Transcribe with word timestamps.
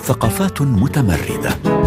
ثقافات 0.00 0.62
متمردة. 0.62 1.79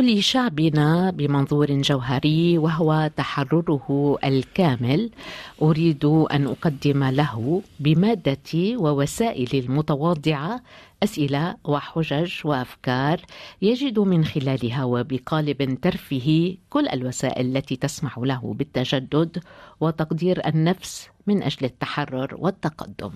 لشعبنا 0.00 1.10
بمنظور 1.10 1.66
جوهري 1.72 2.58
وهو 2.58 3.10
تحرره 3.16 4.18
الكامل 4.24 5.10
أريد 5.62 6.04
أن 6.04 6.46
أقدم 6.46 7.04
له 7.04 7.62
بمادتي 7.80 8.76
ووسائلي 8.76 9.58
المتواضعة 9.58 10.60
أسئلة 11.02 11.56
وحجج 11.64 12.32
وأفكار 12.44 13.20
يجد 13.62 13.98
من 13.98 14.24
خلالها 14.24 14.84
وبقالب 14.84 15.80
ترفيهي 15.80 16.58
كل 16.70 16.88
الوسائل 16.88 17.56
التي 17.56 17.76
تسمح 17.76 18.18
له 18.18 18.54
بالتجدد 18.58 19.38
وتقدير 19.80 20.46
النفس 20.46 21.08
من 21.26 21.42
أجل 21.42 21.64
التحرر 21.66 22.36
والتقدم. 22.38 23.10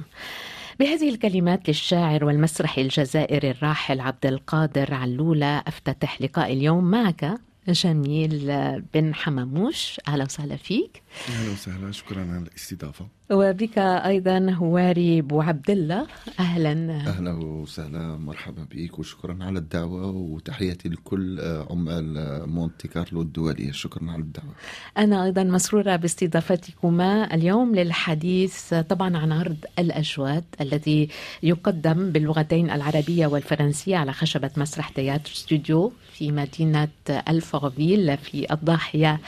بهذه 0.80 1.08
الكلمات 1.08 1.68
للشاعر 1.68 2.24
والمسرحي 2.24 2.82
الجزائري 2.82 3.50
الراحل 3.50 4.00
عبد 4.00 4.26
القادر 4.26 4.94
علولة 4.94 5.58
أفتتح 5.58 6.22
لقاء 6.22 6.52
اليوم 6.52 6.84
معك 6.84 7.34
جميل 7.68 8.52
بن 8.94 9.14
حماموش. 9.14 10.00
أهلا 10.08 10.24
وسهلا 10.24 10.56
فيك. 10.56 11.02
أهلا 11.28 11.52
وسهلا. 11.52 11.92
شكرا 11.92 12.20
على 12.20 12.42
الاستضافة. 12.42 13.06
وبك 13.30 13.78
أيضا 13.78 14.50
هواري 14.50 15.20
بو 15.20 15.40
عبد 15.40 15.70
الله 15.70 16.06
أهلا. 16.40 16.96
أهلا 17.06 17.32
وسهلا. 17.32 18.16
مرحبا 18.16 18.66
بك 18.70 18.98
وشكرا 18.98 19.38
على 19.40 19.58
الدعوة. 19.58 20.06
وتحياتي 20.10 20.88
لكل 20.88 21.40
عمال 21.70 22.14
مونتي 22.48 22.88
كارلو 22.88 23.22
الدولية. 23.22 23.72
شكرا 23.72 24.10
على 24.10 24.22
الدعوة. 24.22 24.54
أنا 24.98 25.24
أيضا 25.24 25.44
مسرورة 25.44 25.96
باستضافتكما 25.96 27.34
اليوم 27.34 27.74
للحديث 27.74 28.74
طبعا 28.74 29.16
عن 29.16 29.32
عرض 29.32 29.64
الاجواد 29.78 30.44
الذي 30.60 31.08
يقدم 31.42 32.10
باللغتين 32.10 32.70
العربية 32.70 33.26
والفرنسية 33.26 33.96
على 33.96 34.12
خشبة 34.12 34.50
مسرح 34.56 34.88
تياتر 34.88 35.30
ستوديو 35.30 35.92
في 36.12 36.32
مدينة 36.32 36.88
ألفورفيل 37.28 38.16
في 38.16 38.52
الضاحية 38.52 39.20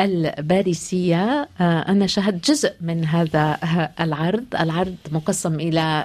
الباريسية. 0.00 1.48
أنا 1.60 2.06
شاهدت 2.06 2.50
جزء 2.50 2.72
من 2.80 3.04
هذا 3.04 3.58
العرض. 4.00 4.44
العرض 4.60 4.96
مقسم 5.12 5.54
إلى 5.60 6.04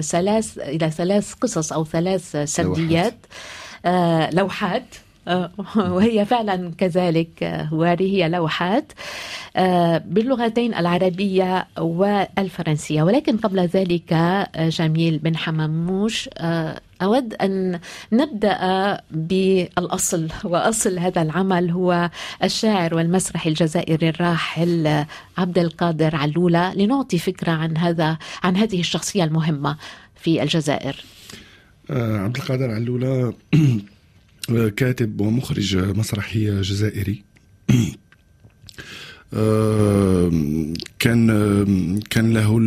ثلاث 0.00 0.58
إلى 0.58 0.90
ثلاث 0.90 1.32
قصص 1.32 1.72
أو 1.72 1.84
ثلاث 1.84 2.36
سرديات 2.44 3.14
لوحات, 3.84 4.34
لوحات. 4.34 4.94
وهي 5.76 6.24
فعلا 6.24 6.72
كذلك 6.78 7.44
هواري 7.44 8.12
هي 8.12 8.28
لوحات 8.28 8.92
باللغتين 10.04 10.74
العربية 10.74 11.66
والفرنسية. 11.78 13.02
ولكن 13.02 13.36
قبل 13.36 13.60
ذلك 13.60 14.14
جميل 14.58 15.18
بن 15.18 15.36
حماموش 15.36 16.28
أود 17.02 17.34
أن 17.34 17.80
نبدأ 18.12 19.00
بالأصل. 19.10 20.28
وأصل 20.44 20.98
هذا 20.98 21.22
العمل 21.22 21.70
هو 21.70 22.10
الشاعر 22.44 22.94
والمسرحي 22.94 23.50
الجزائري 23.50 24.08
الراحل 24.08 25.04
عبد 25.38 25.58
القادر 25.58 26.16
علولة 26.16 26.74
لنعطي 26.74 27.18
فكرة 27.18 27.52
عن 27.52 27.76
هذا 27.76 28.18
عن 28.42 28.56
هذه 28.56 28.80
الشخصية 28.80 29.24
المهمة 29.24 29.76
في 30.16 30.42
الجزائر. 30.42 31.04
عبد 31.90 32.36
القادر 32.36 32.70
علولة 32.70 33.32
كاتب 34.76 35.20
ومخرج 35.20 35.76
مسرحي 35.76 36.60
جزائري. 36.60 37.22
كان 40.98 42.00
كان 42.10 42.32
له 42.32 42.58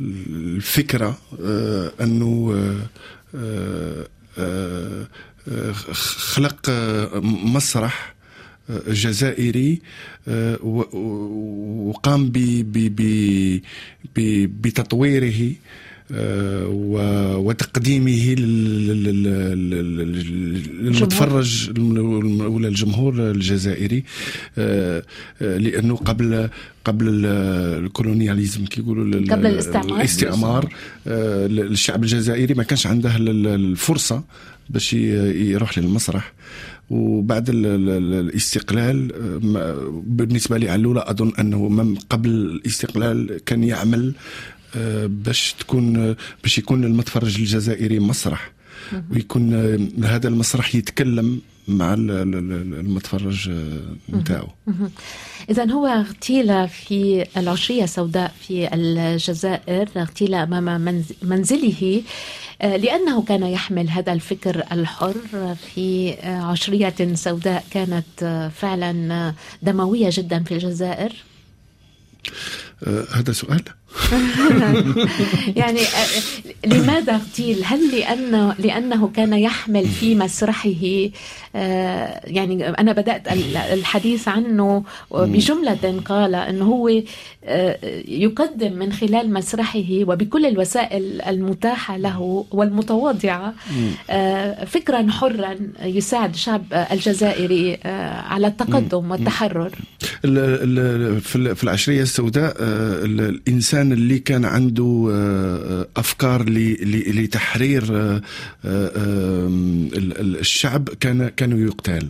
الفكرة 0.00 1.18
أنه 2.00 2.54
خلق 6.34 6.70
مسرح 7.22 8.14
جزائري 8.88 9.80
وقام 10.62 12.30
بتطويره 14.62 15.52
وتقديمه 17.36 18.34
للمتفرج 20.80 21.80
ولا 22.40 22.68
الجمهور 22.68 23.30
الجزائري 23.30 24.04
لأنه 25.40 25.96
قبل 25.96 26.48
قبل 26.84 27.26
الكولونياليزم 27.26 28.64
كيقولوا 28.64 29.20
قبل 29.30 29.46
الاستعمار. 29.46 29.96
الاستعمار 30.00 30.74
الشعب 31.06 32.02
الجزائري 32.02 32.54
ما 32.54 32.62
كانش 32.62 32.86
عنده 32.86 33.16
الفرصة 33.16 34.24
باش 34.70 34.92
يروح 34.92 35.78
للمسرح. 35.78 36.32
وبعد 36.90 37.50
الاستقلال 37.52 39.12
بالنسبة 40.06 40.58
لي 40.58 40.70
علوله 40.70 41.00
أظن 41.00 41.32
أنه 41.38 41.68
من 41.68 41.94
قبل 41.94 42.30
الاستقلال 42.30 43.40
كان 43.46 43.64
يعمل 43.64 44.14
باش 45.06 45.54
تكون 45.58 46.16
باش 46.42 46.58
يكون 46.58 46.84
المتفرج 46.84 47.38
الجزائري 47.38 47.98
مسرح. 48.00 48.52
ويكون 49.10 49.54
هذا 50.04 50.28
المسرح 50.28 50.74
يتكلم 50.74 51.40
مع 51.68 51.94
المتفرج 51.94 53.50
نتاعو. 54.12 54.48
إذا 55.50 55.70
هو 55.70 55.86
اغتيل 55.86 56.68
في 56.68 57.26
العشرية 57.36 57.84
السوداء 57.84 58.34
في 58.40 58.74
الجزائر 58.74 59.88
اغتيل 59.96 60.34
أمام 60.34 61.04
منزله 61.22 62.02
لأنه 62.60 63.22
كان 63.22 63.42
يحمل 63.42 63.90
هذا 63.90 64.12
الفكر 64.12 64.62
الحر 64.72 65.14
في 65.74 66.14
عشرية 66.22 67.14
سوداء 67.14 67.64
كانت 67.70 68.50
فعلا 68.56 69.34
دموية 69.62 70.10
جدا 70.12 70.42
في 70.42 70.54
الجزائر. 70.54 71.12
هذا 73.12 73.32
سؤال. 73.32 73.62
يعني 75.60 75.80
لماذا 76.66 77.14
اغتيل؟ 77.14 77.62
هل 77.64 77.98
لأنه 77.98 78.54
لأنه 78.58 79.08
كان 79.08 79.32
يحمل 79.32 79.86
في 79.86 80.14
مسرحه 80.14 80.78
يعني 82.24 82.68
أنا 82.68 82.92
بدأت 82.92 83.22
الحديث 83.72 84.28
عنه 84.28 84.84
بجملة 85.10 86.00
قال 86.04 86.34
أنه 86.34 86.64
هو 86.64 86.88
يقدم 88.08 88.72
من 88.72 88.92
خلال 88.92 89.32
مسرحه 89.32 89.88
وبكل 89.90 90.46
الوسائل 90.46 91.22
المتاحة 91.22 91.96
له 91.96 92.46
والمتواضعة 92.50 93.54
فكرا 94.66 95.10
حرا 95.10 95.56
يساعد 95.82 96.34
الشعب 96.34 96.62
الجزائري 96.92 97.78
على 98.24 98.46
التقدم 98.46 99.10
والتحرر. 99.10 99.70
في 101.54 101.64
العشرية 101.64 102.02
السوداء 102.02 102.56
الإنسان 102.58 103.81
اللي 103.82 104.18
كان 104.18 104.44
عنده 104.44 105.08
أفكار 105.96 106.48
لتحرير 107.16 108.20
الشعب 110.40 110.88
كان 111.00 111.28
كانوا 111.28 111.58
يقتال 111.58 112.08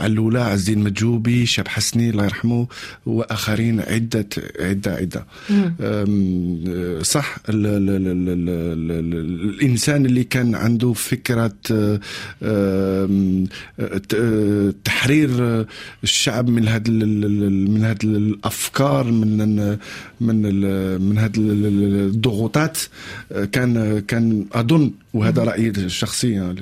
علولة 0.00 0.40
عز 0.40 0.70
الدين 0.70 0.84
مجوبي 0.84 1.46
شاب 1.46 1.68
حسني 1.68 2.10
الله 2.10 2.24
يرحمه 2.24 2.66
وآخرين 3.06 3.80
عدة 3.80 4.26
عدة 4.60 4.94
عدة. 4.94 5.26
صح 7.02 7.36
ال 7.48 7.66
ال 7.66 7.90
ال 7.90 8.06
ال 8.28 8.48
ال 8.90 9.12
الإنسان 9.50 10.06
اللي 10.06 10.24
كان 10.24 10.54
عنده 10.54 10.92
فكرة 10.92 11.52
تحرير 14.84 15.66
الشعب 16.02 16.48
من 16.48 16.68
هذا 16.68 16.90
من 16.90 17.84
هذه 17.84 18.04
الأفكار 18.04 19.04
من 19.10 19.76
من 20.20 20.46
من 21.00 21.18
هذه 21.18 21.38
الضغوطات 21.38 22.78
كان 23.52 24.00
كان 24.00 24.46
أظن 24.52 24.90
وهذا 25.14 25.44
رأيي 25.44 25.68
الشخصي 25.68 26.54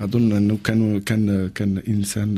أظن 0.00 0.32
أنه 0.32 0.58
كان 0.64 1.00
كان 1.00 1.50
كان 1.54 1.82
إنسان 1.88 2.30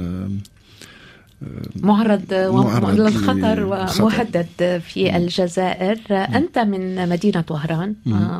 معرض, 1.80 2.34
معرض 2.34 3.00
للخطر 3.00 3.64
ومهدد 3.64 4.82
في 4.88 5.16
الجزائر. 5.16 5.98
أنت 6.10 6.58
من 6.58 7.08
مدينة 7.08 7.44
وهران 7.50 7.94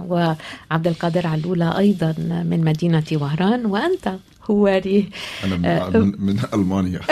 وعبد 0.09 0.87
القادر 0.87 1.27
علولة 1.27 1.79
أيضا 1.79 2.15
من 2.51 2.61
مدينة 2.65 3.09
وهران 3.13 3.67
وأنت 3.67 4.07
هواري 4.45 5.11
أنا 5.45 5.57
من, 5.91 6.15
من 6.19 6.41
ألمانيا. 6.55 7.01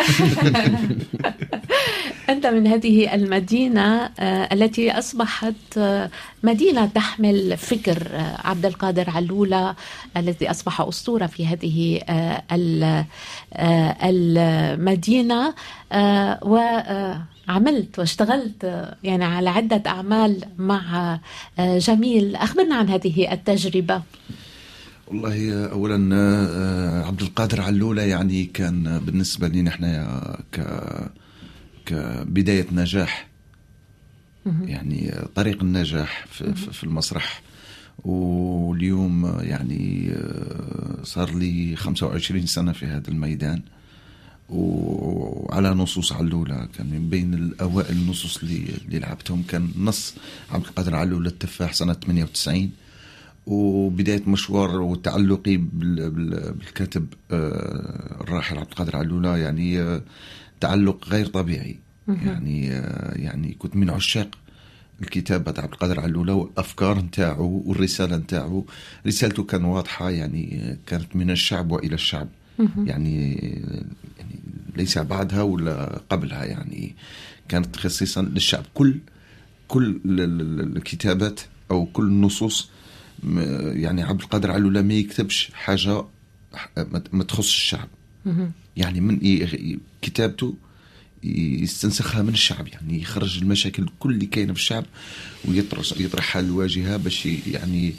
أنت 2.29 2.47
من 2.47 2.67
هذه 2.67 3.15
المدينة 3.15 4.11
آه، 4.19 4.49
التي 4.53 4.91
أصبحت 4.91 5.79
آه، 5.79 6.11
مدينة 6.43 6.87
تحمل 6.87 7.57
فكر 7.57 8.09
آه، 8.13 8.49
عبد 8.49 8.67
القادر 8.67 9.11
علولة 9.11 9.75
الذي 10.17 10.51
أصبح 10.51 10.81
أسطورة 10.81 11.27
في 11.27 11.47
هذه 11.47 12.01
المدينة. 14.03 15.55
وعملت 16.43 17.99
واشتغلت 17.99 18.89
يعني 19.05 19.25
على 19.25 19.51
عدة 19.51 19.83
أعمال 19.87 20.45
مع 20.59 21.19
جميل. 21.59 22.37
أخبرنا 22.37 22.77
عن 22.77 22.89
هذه 22.89 23.33
التجربة. 23.33 24.03
والله 25.09 25.67
اولا 25.67 26.17
عبد 27.07 27.23
القادر 27.23 27.61
علولة 27.61 28.03
يعني 28.03 28.45
كان 28.45 28.99
بالنسبة 29.07 29.49
لي 29.49 29.63
نحن 29.63 30.07
ك 30.53 30.61
كبداية 31.87 32.67
نجاح. 32.73 33.29
يعني 34.65 35.15
طريق 35.35 35.63
النجاح 35.63 36.27
في, 36.31 36.55
في 36.55 36.85
المسرح. 36.85 37.43
واليوم 38.05 39.39
يعني 39.41 40.11
آه، 40.13 41.03
صار 41.03 41.35
لي 41.35 41.77
25 41.77 42.47
سنة 42.47 42.73
في 42.73 42.87
هذا 42.87 43.09
الميدان. 43.09 43.63
وعلى 44.49 45.71
نصوص 45.71 46.13
علولة 46.13 46.69
كان 46.79 46.87
من 46.91 47.09
بين 47.09 47.35
الأوائل 47.35 47.97
النصوص 47.97 48.39
اللي, 48.43 48.65
اللي 48.85 48.99
لعبتهم 48.99 49.43
كان 49.43 49.71
نص 49.79 50.15
عبد 50.51 50.65
القادر 50.65 50.95
علولة 50.95 51.29
التفاح 51.29 51.73
سنة 51.73 51.93
98 51.93 52.71
وبداية 53.49 54.23
مشوار 54.27 54.81
وتعلقي 54.81 55.57
بالكاتب 55.57 57.07
آه، 57.31 58.17
الراحل 58.21 58.59
عبد 58.59 58.69
القادر 58.71 58.97
علولة 58.97 59.37
يعني 59.37 59.81
آه، 59.81 60.03
تعلق 60.61 61.09
غير 61.09 61.27
طبيعي. 61.27 61.79
يعني 62.09 62.73
آه، 62.73 63.19
يعني 63.19 63.57
كنت 63.59 63.77
من 63.77 63.91
عشاق 63.91 64.29
الكتابة 65.03 65.55
عبد 65.59 65.73
القادر 65.73 66.01
علولة 66.01 66.35
والأفكار 66.35 66.99
نتاعو 66.99 67.63
والرسالة 67.67 68.17
نتاعو. 68.17 68.67
رسالته 69.07 69.45
كان 69.45 69.65
واضحة 69.65 70.11
يعني 70.11 70.77
كانت 70.87 71.17
من 71.17 71.31
الشعب 71.31 71.71
وإلى 71.71 71.95
الشعب. 71.95 72.29
يعني 72.59 73.35
يعني 74.19 74.41
ليس 74.77 74.99
بعدها 74.99 75.43
ولا 75.43 76.01
قبلها. 76.11 76.45
يعني 76.45 76.95
كانت 77.49 77.77
خصيصا 77.77 78.23
للشعب. 78.23 78.65
كل 78.75 78.95
كل 79.69 80.01
الكتابات 80.77 81.41
أو 81.71 81.87
كل 81.87 82.07
النصوص 82.07 82.71
يعني 83.75 84.03
عبد 84.03 84.21
القادر 84.21 84.51
علولة 84.51 84.83
ما 84.83 84.95
يكتبش 84.95 85.51
حاجة 85.55 86.05
ما 87.13 87.25
تخص 87.25 87.47
الشعب. 87.47 87.89
يعني 88.77 89.01
من 89.01 89.19
كتابته 90.03 90.55
يستنسخها 91.25 92.23
من 92.23 92.33
الشعب 92.33 92.69
يعني 92.69 93.01
يخرج 93.03 93.39
المشاكل 93.39 93.89
كل 93.99 94.11
اللي 94.15 94.27
كاينة 94.27 94.53
في 94.53 94.59
الشعب 94.59 94.85
ويطرحها 95.45 96.43
للواجهه 96.43 96.97
باش 96.97 97.27
يعني 97.27 97.95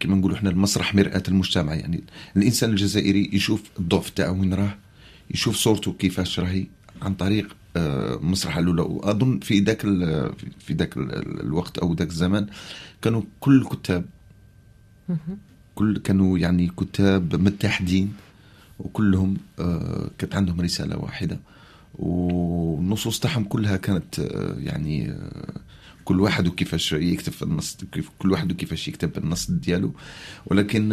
كما 0.00 0.16
نقولوا 0.16 0.36
إحنا 0.36 0.50
المسرح 0.50 0.94
مرآة 0.94 1.22
المجتمع. 1.28 1.74
يعني 1.74 2.02
الإنسان 2.36 2.70
الجزائري 2.70 3.30
يشوف 3.32 3.62
الضعف 3.78 4.10
تاعو 4.10 4.40
وين 4.40 4.54
راه 4.54 4.78
يشوف 5.30 5.56
صورته 5.56 5.92
كيفاش 5.92 6.40
راهي 6.40 6.66
عن 7.04 7.14
طريق 7.14 7.56
آه، 7.76 8.18
مسرح 8.22 8.56
الاولى 8.56 8.82
وأظن 8.82 9.38
في 9.38 9.60
ذاك 9.60 9.80
في 10.58 10.72
ذاك 10.72 10.96
الوقت 10.96 11.78
أو 11.78 11.94
ذاك 11.94 12.08
الزمان 12.08 12.46
كانوا 13.02 13.22
كل 13.40 13.60
الكتاب 13.62 14.04
كل 15.74 15.98
كانوا 15.98 16.38
يعني 16.38 16.70
كتاب 16.78 17.34
متحدين 17.34 18.12
وكلهم 18.78 19.36
آه، 19.58 20.10
كانت 20.18 20.34
عندهم 20.34 20.60
رسالة 20.60 20.98
واحدة. 20.98 21.38
والنصوص 21.94 23.20
تاعهم 23.20 23.44
كلها 23.44 23.76
كانت 23.76 24.20
آه، 24.20 24.54
يعني 24.58 25.10
آه، 25.10 25.60
كل 26.08 26.20
واحد 26.20 26.46
وكيفاش 26.46 26.92
يكتب 26.92 27.32
في 27.32 27.42
النص 27.42 27.76
كيف 27.92 28.10
كل 28.18 28.32
واحد 28.32 28.52
وكيفاش 28.52 28.88
يكتب 28.88 29.18
النص 29.18 29.50
ديالو. 29.50 29.94
ولكن 30.46 30.88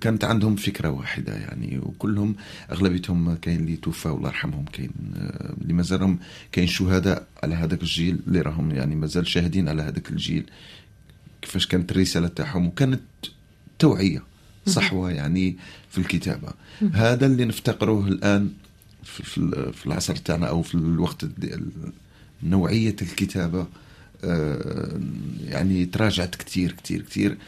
كانت 0.00 0.24
عندهم 0.24 0.56
فكرة 0.56 0.90
واحدة 0.90 1.34
يعني 1.34 1.78
وكلهم 1.82 2.36
أغلبيتهم 2.72 3.34
كاين 3.34 3.60
اللي 3.60 3.76
توفى 3.76 4.06
الله 4.06 4.28
يرحمهم 4.28 4.64
كاين 4.64 4.90
اللي 5.60 5.72
مازالهم 5.72 6.18
كاين 6.52 6.66
شهداء 6.66 7.26
على 7.42 7.54
هذاك 7.54 7.82
الجيل 7.82 8.18
اللي 8.26 8.40
راهم 8.40 8.70
يعني 8.70 8.96
مازال 8.96 9.26
شاهدين 9.26 9.68
على 9.68 9.82
هذاك 9.82 10.10
الجيل. 10.10 10.44
كيفاش 11.42 11.66
كانت 11.66 11.92
الرسالة 11.92 12.28
تاعهم 12.28 12.66
وكانت 12.66 13.00
توعية 13.78 14.22
صحوة 14.66 15.10
يعني 15.10 15.56
في 15.90 15.98
الكتابة. 15.98 16.52
هذا 16.92 17.26
اللي 17.26 17.44
نفتقره 17.44 18.06
الآن 18.08 18.50
في, 19.04 19.86
العصر 19.86 20.16
تاعنا 20.16 20.46
أو 20.46 20.62
في 20.62 20.74
الوقت 20.74 21.26
نوعية 22.42 22.96
الكتابة 23.02 23.60
آه، 23.60 23.66
يعني 25.44 25.86
تراجعت 25.86 26.34
كثير 26.34 26.72
كثير 26.84 27.02
كثير 27.02 27.38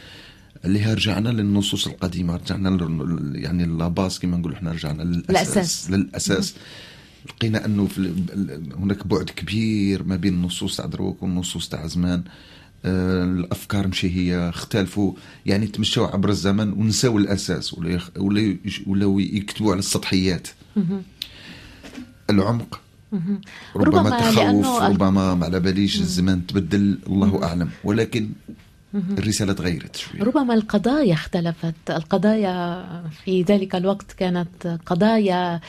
اللي 0.64 0.94
رجعنا 0.94 1.28
للنصوص 1.28 1.86
القديمة 1.86 2.36
رجعنا 2.36 2.70
يعني 3.34 3.64
لاباس 3.64 4.18
كما 4.18 4.36
نقولوا 4.36 4.56
إحنا 4.56 4.72
رجعنا 4.72 5.02
للأساس 5.02 5.90
للأساس. 5.90 6.54
لقينا 7.28 7.64
أنه 7.64 7.86
في 7.86 8.12
هناك 8.78 9.06
بعد 9.06 9.30
كبير 9.30 10.02
ما 10.02 10.16
بين 10.16 10.34
النصوص 10.34 10.76
تاع 10.76 10.86
دروك 10.86 11.22
والنصوص 11.22 11.68
تاع 11.68 11.86
زمان. 11.86 12.22
آه، 12.84 13.24
الأفكار 13.24 13.88
مشي 13.88 14.10
هي 14.10 14.48
اختلفوا. 14.48 15.12
يعني 15.46 15.66
تمشوا 15.66 16.06
عبر 16.06 16.28
الزمن 16.28 16.72
ونساو 16.72 17.18
الأساس 17.18 17.74
ولا 17.74 18.00
ولا 18.16 18.56
ولا 18.86 19.20
يكتبوا 19.20 19.70
على 19.72 19.78
السطحيات. 19.78 20.48
العمق. 22.30 22.80
ربما, 23.12 24.00
ربما 24.00 24.10
تخوف 24.20 24.82
ربما 24.82 25.34
ما 25.34 25.44
على 25.44 25.60
باليش 25.60 26.00
الزمان 26.00 26.46
تبدل 26.46 26.98
الله 27.06 27.44
أعلم. 27.44 27.68
ولكن 27.84 28.28
الرسالة 28.94 29.52
تغيرت 29.52 29.96
شوية. 29.96 30.22
ربما 30.22 30.54
القضايا 30.54 31.14
اختلفت. 31.14 31.90
القضايا 31.90 32.84
في 33.24 33.42
ذلك 33.42 33.74
الوقت 33.74 34.12
كانت 34.12 34.78
قضايا 34.86 35.60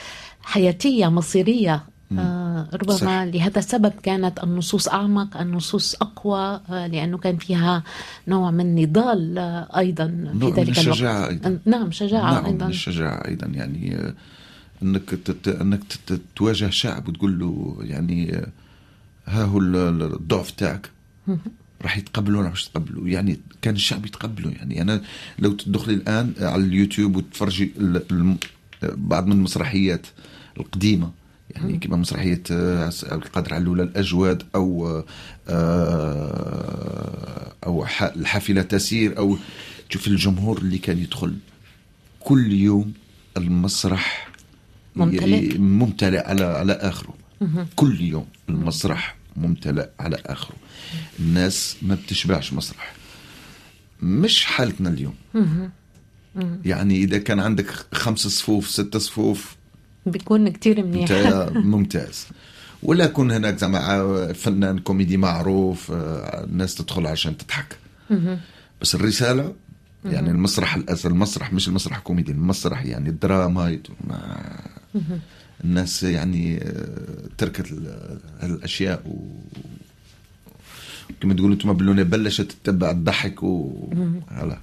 حياتية 0.41 1.07
مصيرية. 1.07 1.83
آه 2.19 2.67
ربما 2.73 2.95
صح. 2.95 3.07
لهذا 3.07 3.59
السبب 3.59 3.93
كانت 4.03 4.43
النصوص 4.43 4.87
أعمق 4.87 5.37
النصوص 5.37 5.95
أقوى 6.01 6.61
آه 6.69 6.87
لأنه 6.87 7.17
كان 7.17 7.37
فيها 7.37 7.83
نوع 8.27 8.51
من 8.51 8.75
نضال 8.75 9.37
آه 9.37 9.77
أيضا 9.77 10.33
في 10.39 10.51
ذلك 10.51 10.79
الوقت. 10.79 11.01
أيضا. 11.01 11.59
نعم 11.65 11.91
شجاعة 11.91 12.33
نعم 12.33 12.45
أيضا. 12.45 12.67
الشجاعة 12.67 13.27
أيضا. 13.27 13.47
يعني 13.47 14.13
انك 14.83 15.09
تت... 15.09 15.47
انك 15.47 15.83
تت... 15.83 16.21
تواجه 16.35 16.69
شعب 16.69 17.07
وتقول 17.07 17.39
له 17.39 17.77
يعني 17.81 18.45
ها 19.25 19.44
هو 19.44 19.59
الضعف 19.59 20.51
تاعك. 20.51 20.89
راح 21.81 21.97
يتقبلوا 21.97 22.41
ولا 22.41 22.50
مش 22.50 22.68
يتقبلوا؟ 22.68 23.07
يعني 23.07 23.39
كان 23.62 23.75
الشعب 23.75 24.06
يتقبله 24.06 24.51
يعني 24.51 24.81
أنا 24.81 25.01
لو 25.39 25.51
تدخلي 25.51 25.94
الآن 25.94 26.33
على 26.39 26.63
اليوتيوب 26.63 27.15
وتفرجي 27.15 27.72
بعض 28.84 29.25
من 29.25 29.31
المسرحيات 29.31 30.07
القديمة 30.57 31.12
يعني 31.50 31.77
كما 31.77 31.98
مسرحية 31.98 32.43
القادر 33.12 33.53
علولة 33.53 33.84
الأجواد 33.84 34.43
أو 34.55 35.03
آه، 35.50 37.53
أو 37.65 37.86
الحافلة 38.01 38.62
تسير 38.62 39.17
أو 39.17 39.38
تشوف 39.89 40.07
الجمهور 40.07 40.57
اللي 40.57 40.77
كان 40.77 40.98
يدخل. 40.98 41.36
كل 42.19 42.51
يوم 42.51 42.93
المسرح 43.38 44.29
ممتلئ. 44.95 45.57
ممتلئ 45.57 46.27
على 46.27 46.43
على 46.43 46.73
آخره. 46.73 47.13
كل 47.75 48.01
يوم 48.01 48.25
المسرح 48.50 49.15
ممتلئ 49.35 49.88
على 50.00 50.17
آخره. 50.25 50.55
الناس 51.19 51.75
ما 51.81 51.95
بتشبعش 51.95 52.53
مسرح. 52.53 52.93
مش 54.01 54.45
حالتنا 54.45 54.89
اليوم. 54.89 55.15
يعني 56.65 56.97
إذا 56.97 57.17
كان 57.17 57.39
عندك 57.39 57.69
خمس 57.93 58.19
صفوف 58.19 58.69
ست 58.69 58.97
صفوف 58.97 59.55
بيكون 60.05 60.50
كتير 60.50 60.85
منيح. 60.85 61.12
ممتاز. 61.73 62.27
ولا 62.83 63.05
يكون 63.05 63.31
هناك 63.31 63.57
زعما 63.57 64.33
فنان 64.33 64.79
كوميدي 64.79 65.17
معروف 65.17 65.91
آه، 65.91 66.43
الناس 66.43 66.75
تدخل 66.75 67.07
عشان 67.07 67.38
تضحك. 67.38 67.77
بس 68.81 68.95
الرسالة 68.95 69.53
يعني 70.05 70.31
المسرح 70.31 70.77
المسرح 71.05 71.53
مش 71.53 71.67
المسرح 71.67 72.00
كوميدي 72.00 72.31
المسرح 72.31 72.86
يعني 72.86 73.10
الدراما 73.10 73.79
الناس 75.63 76.03
يعني 76.03 76.57
آه، 76.57 77.27
تركت 77.38 77.74
هالاشياء 78.41 79.01
و 79.07 79.17
كما 81.22 81.33
تقولوا 81.33 81.53
أنتم 81.53 81.74
باللونة 81.74 82.03
بلشت 82.03 82.51
تتبع 82.63 82.91
الضحك 82.91 83.43
و 83.43 83.72
هلا. 84.29 84.57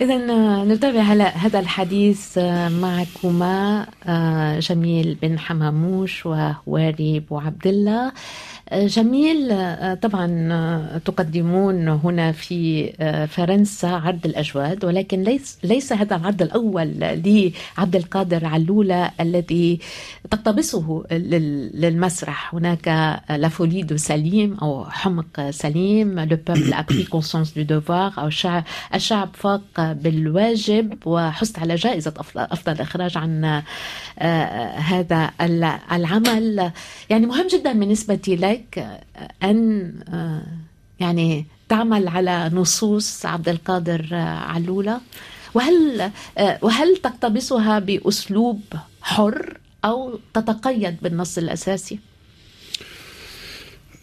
إذا 0.00 0.14
آه، 0.14 0.64
نتابع 0.64 1.00
هلا 1.00 1.36
هذا 1.36 1.58
الحديث 1.58 2.38
آه، 2.38 2.68
معكما 2.68 3.86
جميل 4.58 5.16
بن 5.22 5.38
حماموش 5.38 6.26
وهواري 6.26 7.20
بو 7.20 7.38
عبد 7.38 7.66
الله. 7.66 8.12
جميل. 8.72 9.50
آه، 9.50 9.94
طبعا 9.94 10.48
آه، 10.52 10.98
تقدمون 10.98 11.88
هنا 11.88 12.32
في 12.32 12.92
آه، 13.00 13.26
فرنسا 13.26 13.86
عرض 13.86 14.26
الأجواد 14.26 14.84
ولكن 14.84 15.22
ليس 15.22 15.58
ليس 15.64 15.92
هذا 15.92 16.16
العرض 16.16 16.42
الأول 16.42 16.94
لعبد 16.98 17.96
القادر 17.96 18.46
علولة 18.46 19.10
الذي 19.20 19.78
تقتبسه 20.30 21.04
للمسرح. 21.10 22.54
هناك 22.54 22.88
La 23.30 23.49
folie 23.49 23.98
سليم 23.98 24.54
أو 24.62 24.84
حمق 24.84 25.50
سليم 25.50 26.20
le 26.20 26.38
peuple 26.46 26.74
a 26.74 26.80
pris 26.80 27.04
conscience 27.04 27.52
du 27.58 27.62
devoir 27.62 28.12
أو 28.18 28.30
الشعب 28.94 29.28
فاق 29.34 29.62
بالواجب 29.78 31.06
وحصلت 31.06 31.58
على 31.58 31.74
جائزة 31.74 32.14
أفضل 32.36 32.80
إخراج 32.80 33.18
عن 33.18 33.62
هذا 34.76 35.30
العمل. 35.92 36.70
يعني 37.10 37.26
مهم 37.26 37.46
جدا 37.46 37.72
بالنسبة 37.72 38.14
لك 38.52 39.00
أن 39.42 39.92
يعني 41.00 41.46
تعمل 41.68 42.08
على 42.08 42.50
نصوص 42.54 43.26
عبد 43.26 43.48
القادر 43.48 44.14
علولة 44.14 45.00
وهل 45.54 46.10
وهل 46.62 46.96
تقتبسها 46.96 47.78
بأسلوب 47.78 48.60
حر 49.02 49.58
أو 49.84 50.18
تتقيد 50.34 50.96
بالنص 51.02 51.38
الأساسي؟ 51.38 51.98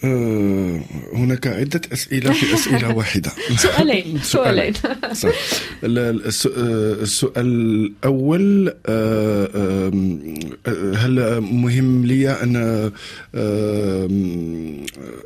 آه، 0.03 0.79
هناك 1.13 1.47
عدة 1.47 1.81
أسئلة 1.93 2.33
في 2.33 2.53
أسئلة 2.53 2.93
واحدة. 2.97 3.31
سؤالين 3.57 4.19
سؤالين. 4.33 4.73
صح. 5.21 5.29
السؤال 5.83 7.45
الأول 7.45 8.73
آه، 8.85 9.89
هل 10.95 11.41
مهم 11.41 12.05
لي 12.05 12.29
أن 12.31 12.55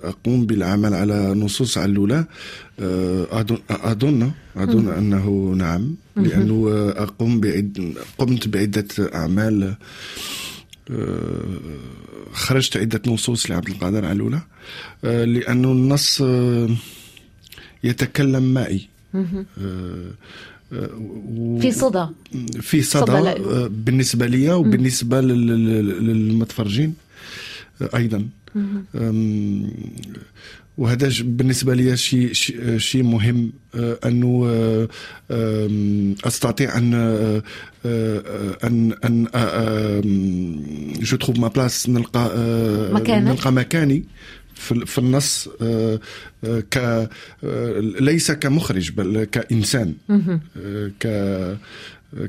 أقوم 0.03 0.45
بالعمل 0.45 0.93
على 0.93 1.33
نصوص 1.33 1.77
علولة؟ 1.77 2.25
أظن 3.31 3.57
أظن 3.69 4.31
أظن 4.57 4.89
أنه 4.89 5.53
نعم 5.57 5.95
لأنه 6.15 6.69
أقوم 6.97 7.39
بعد 7.39 7.93
قمت 8.17 8.47
بعدة 8.47 8.87
أعمال. 9.15 9.75
خرجت 12.33 12.77
عدة 12.77 13.01
نصوص 13.07 13.51
لعبد 13.51 13.69
القادر 13.69 14.05
علولة 14.05 14.41
آه، 15.03 15.25
لأنه 15.25 15.71
النص 15.71 16.21
آه، 16.21 16.69
يتكلم 17.83 18.53
معي 18.53 18.87
آه، 19.15 20.11
في 21.61 21.71
صدى. 21.71 22.07
في 22.61 22.81
صدى 22.81 23.33
بالنسبة 23.69 24.25
لي 24.25 24.53
وبالنسبة 24.53 25.21
للمتفرجين 25.21 26.95
أيضا. 27.95 28.27
وهذا 30.77 31.09
بالنسبة 31.21 31.73
لي 31.75 31.97
شيء 31.97 32.33
شيء 32.77 33.03
مهم 33.03 33.53
أنه 33.75 34.47
أستطيع 36.25 36.77
أن 36.77 36.93
ان 38.63 38.93
أن 39.05 39.27
je 41.01 41.17
trouve 41.17 41.39
ma 41.39 41.47
place 41.47 41.89
نلقى 41.89 42.31
مكانك. 42.93 43.27
نلقى 43.27 43.51
مكاني 43.51 44.03
في, 44.55 44.97
النص 44.97 45.49
ك 46.43 47.09
ليس 47.99 48.31
كمخرج 48.31 48.91
بل 48.91 49.23
كإنسان. 49.23 49.93
ك 50.99 51.07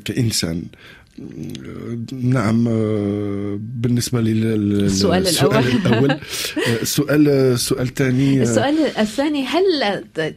كإنسان. 0.05 0.63
نعم 2.13 2.65
بالنسبة 3.59 4.21
للسؤال 4.21 5.29
الأول. 5.29 5.57
الأول. 5.57 6.19
السؤال 6.83 7.29
السؤال 7.29 7.89
الثاني 7.89 8.43
السؤال 8.43 8.75
الثاني 8.99 9.45
هل 9.47 9.65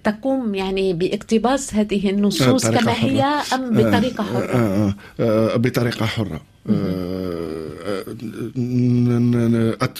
تقوم 0.03 0.55
يعني 0.55 0.93
باقتباس 0.93 1.73
هذه 1.73 2.09
النصوص 2.09 2.67
كما 2.67 2.93
هي 2.93 3.23
أم 3.53 3.77
بطريقة 3.77 4.23
حرة؟ 4.23 4.95
بطريقة 5.57 6.05
حرة. 6.05 6.41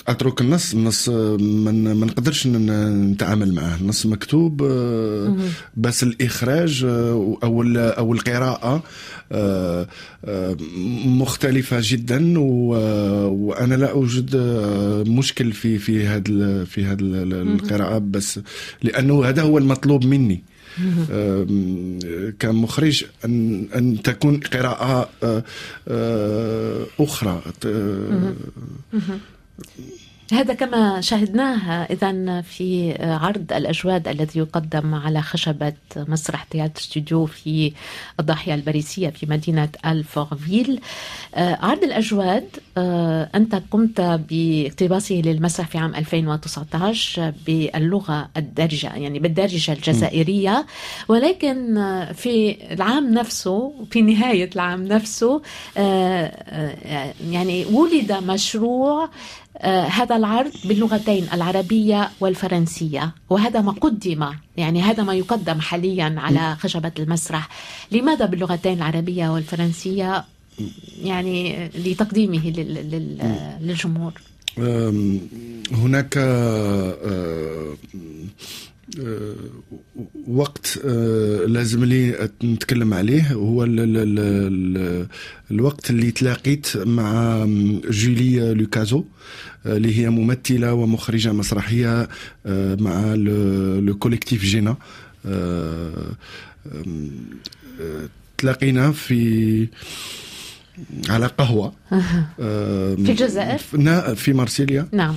أترك 0.07 0.41
النص 0.41 0.73
النص 0.73 1.09
ما 1.09 2.05
نقدرش 2.05 2.47
نتعامل 2.47 3.53
معه. 3.53 3.75
النص 3.75 4.05
مكتوب 4.05 4.63
بس 5.77 6.03
الإخراج 6.03 6.83
أو 6.83 7.39
أو 7.73 8.13
القراءة 8.13 8.83
مختلفة 11.05 11.77
جدا 11.81 12.39
وأنا 12.39 13.75
لا 13.75 13.91
أوجد 13.91 14.35
مشكل 15.07 15.51
في 15.51 15.77
في 15.77 16.05
هذا 16.07 16.63
في 16.63 16.85
هذه 16.85 16.97
القراءة 17.01 17.97
بس 17.97 18.39
لأنه 18.83 19.25
هذا 19.25 19.41
هو 19.41 19.57
المطلوب 19.57 20.05
مني. 20.05 20.43
كمخرج 22.39 23.05
أن 23.25 23.67
أن 23.75 24.01
تكون 24.01 24.39
قراءة 24.39 25.09
أخرى. 26.99 27.41
هذا 30.33 30.53
كما 30.53 31.01
شاهدناه 31.01 31.83
إذا 31.83 32.41
في 32.41 32.95
عرض 32.99 33.53
الأجواد 33.53 34.07
الذي 34.07 34.39
يقدم 34.39 34.95
على 34.95 35.21
خشبه 35.21 35.73
مسرح 35.97 36.43
تياتر 36.43 36.81
ستوديو 36.81 37.25
في 37.25 37.73
الضاحية 38.19 38.53
الباريسية 38.53 39.09
في 39.09 39.25
مدينة 39.25 39.69
ألفورفيل. 39.85 40.79
عرض 41.35 41.83
الأجواد 41.83 42.43
أنت 43.35 43.61
قمت 43.71 44.01
باقتباسه 44.01 45.15
للمسرح 45.15 45.67
في 45.67 45.77
عام 45.77 45.95
2019 45.95 47.33
باللغة 47.47 48.29
الدارجة 48.37 48.95
يعني 48.95 49.19
بالدارجة 49.19 49.73
الجزائرية. 49.73 50.65
ولكن 51.07 51.75
في 52.13 52.57
العام 52.73 53.13
نفسه 53.13 53.73
في 53.91 54.01
نهاية 54.01 54.49
العام 54.55 54.83
نفسه 54.83 55.41
يعني 57.31 57.65
ولد 57.65 58.11
مشروع 58.11 59.03
آه 59.03 59.09
هذا 59.65 60.15
العرض 60.15 60.51
باللغتين 60.65 61.27
العربية 61.33 62.09
والفرنسية. 62.19 63.13
وهذا 63.29 63.61
ما 63.61 63.71
قدم 63.71 64.31
يعني 64.57 64.81
هذا 64.81 65.03
ما 65.03 65.13
يقدم 65.13 65.59
حاليا 65.59 66.15
على 66.17 66.55
خشبة 66.55 66.91
المسرح. 66.99 67.49
لماذا 67.91 68.25
باللغتين 68.25 68.77
العربية 68.77 69.29
والفرنسية؟ 69.29 70.25
يعني 71.03 71.67
لتقديمه 71.75 72.49
للجمهور. 73.61 74.13
هناك 75.71 76.17
وقت 80.27 80.79
لازم 81.47 81.83
لي 81.83 82.29
نتكلم 82.43 82.93
عليه. 82.93 83.33
هو 83.33 83.63
الوقت 85.51 85.89
اللي 85.89 86.11
تلاقيت 86.11 86.77
مع 86.77 87.45
جولي 87.89 88.53
لوكازو 88.53 89.03
اللي 89.65 89.99
هي 89.99 90.09
ممثلة 90.09 90.73
ومخرجة 90.73 91.33
مسرحية 91.33 92.09
مع 92.79 93.13
لو 93.79 93.97
كوليكتيف 93.99 94.43
جينا 94.43 94.75
تلاقينا 98.37 98.91
في 98.91 99.67
على 101.09 101.27
قهوة. 101.27 101.73
في 102.37 102.95
الجزائر؟ 103.11 103.57
في 104.15 104.33
مارسيليا. 104.33 104.87
نعم. 104.91 105.15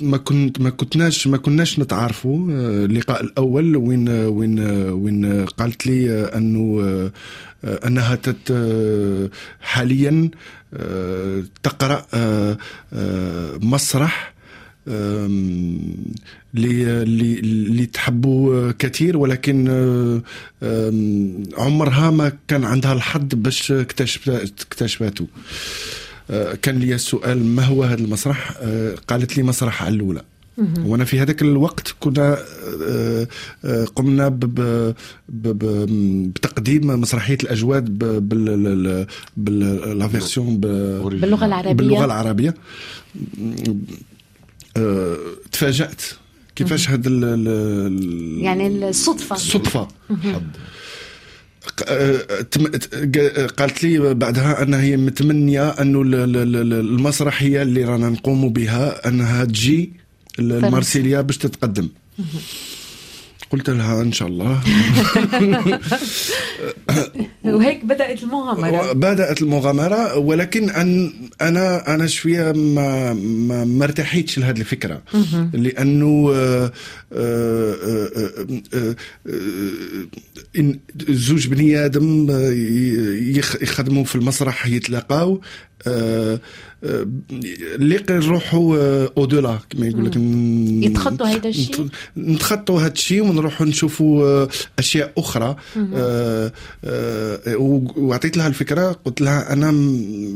ما 0.00 0.16
كنت 0.16 0.60
ما 0.60 0.70
كنتناش 0.70 1.26
ما 1.26 1.36
كناش 1.36 1.78
نتعارفوا 1.78 2.38
اللقاء 2.84 3.24
الأول 3.24 3.76
وين 3.76 4.08
وين 4.08 4.60
وين 4.90 5.44
قالت 5.44 5.86
لي 5.86 6.24
أنه 6.24 7.10
أنها 7.64 8.14
تت 8.14 8.52
حاليا 9.60 10.30
تقرأ 11.62 12.06
مسرح 13.62 14.34
اللي 16.54 17.86
تحبوا 17.86 18.72
كثير 18.78 19.16
ولكن 19.16 19.68
عمرها 21.58 22.10
ما 22.10 22.32
كان 22.48 22.64
عندها 22.64 22.92
الحظ 22.92 23.28
باش 23.32 23.72
اكتشفته. 23.72 25.26
كان 26.62 26.78
لي 26.78 26.94
السؤال 26.94 27.44
ما 27.44 27.64
هو 27.64 27.82
هذا 27.82 28.00
المسرح؟ 28.00 28.52
قالت 29.08 29.36
لي 29.36 29.42
مسرح 29.42 29.82
علولة 29.82 30.22
وأنا 30.84 31.04
في 31.04 31.20
هذاك 31.20 31.42
الوقت 31.42 31.94
كنا 32.00 32.38
قمنا 33.96 34.38
بتقديم 35.28 36.86
مسرحية 37.00 37.38
الأجواد 37.42 37.98
فيرسيون 40.10 40.56
باللغة 40.60 41.46
العربية. 41.46 41.72
باللغة 41.72 42.04
العربية. 42.04 42.54
تفاجأت. 45.52 46.02
كيفاش 46.56 46.90
هذا 46.90 47.10
يعني 48.40 48.88
الصدفة. 48.88 49.36
الصدفة. 49.36 49.88
قالت 53.58 53.84
لي 53.84 54.14
بعدها 54.14 54.62
انها 54.62 54.82
هي 54.82 54.96
متمنية 54.96 55.68
انه 55.68 56.02
المسرحيه 56.04 57.62
اللي 57.62 57.84
رانا 57.84 58.08
نقوم 58.08 58.48
بها 58.48 59.08
أنها 59.08 59.44
تجي 59.44 59.92
المارسيليا 60.38 61.20
باش 61.20 61.38
تتقدم. 61.38 61.88
قلت 63.50 63.70
لها 63.70 64.02
إن 64.02 64.12
شاء 64.12 64.28
الله. 64.28 64.60
وهيك 67.44 67.84
بدأت 67.84 68.22
المغامرة. 68.22 68.92
بدأت 68.92 69.42
المغامرة 69.42 70.18
ولكن 70.18 70.70
أن 70.70 71.12
أنا 71.40 71.94
أنا 71.94 72.06
شوية 72.06 72.52
ما 72.52 73.12
ما, 73.12 73.64
ما 73.64 73.84
ارتحيتش 73.84 74.38
لهذه 74.38 74.60
الفكرة. 74.60 75.02
لأنه 75.52 76.32
آه، 76.34 76.72
آه، 77.12 77.76
آه، 78.74 78.96
زوج 81.08 81.46
بني 81.46 81.84
آدم 81.84 82.26
يخدموا 83.62 84.04
في 84.04 84.14
المسرح 84.14 84.66
يتلاقاو 84.66 85.40
اللي 86.84 88.04
نروحوا 88.10 89.06
أودولا 89.16 89.58
كما 89.70 89.86
يقول 89.86 90.06
لك 90.06 90.16
يتخطوا 90.90 91.26
هذا 91.26 91.48
الشيء؟ 91.48 91.88
نتخطوا 92.16 92.80
هذا 92.80 92.92
الشيء 92.92 93.22
ونروحوا 93.22 93.66
نشوفوا 93.66 94.46
أشياء 94.78 95.12
أخرى. 95.18 95.56
وعطيت 97.96 98.36
لها 98.36 98.46
الفكرة 98.46 98.92
قلت 98.92 99.20
لها 99.20 99.52
أنا 99.52 99.70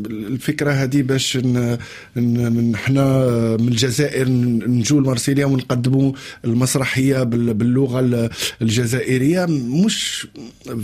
الفكرة 0.06 0.70
هذه 0.70 0.91
باش 0.96 1.36
نحنا 2.16 3.26
من 3.56 3.68
الجزائر 3.68 4.28
نجوا 4.28 5.00
لمارسيليا 5.00 5.46
ونقدموا 5.46 6.12
المسرحية 6.44 7.22
باللغة 7.22 8.30
الجزائرية. 8.62 9.46
مش 9.86 10.26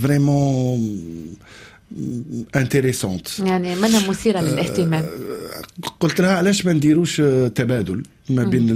vraiment 0.03 0.99
intéressante. 2.57 3.39
يعني 3.39 3.77
منها 3.77 4.09
مثيره 4.09 4.41
للاهتمام؟ 4.41 5.05
قلت 6.01 6.21
لها 6.21 6.37
علاش 6.37 6.67
ما 6.67 6.73
نديروش 6.73 7.17
تبادل 7.55 8.03
ما 8.31 8.45
بين 8.45 8.67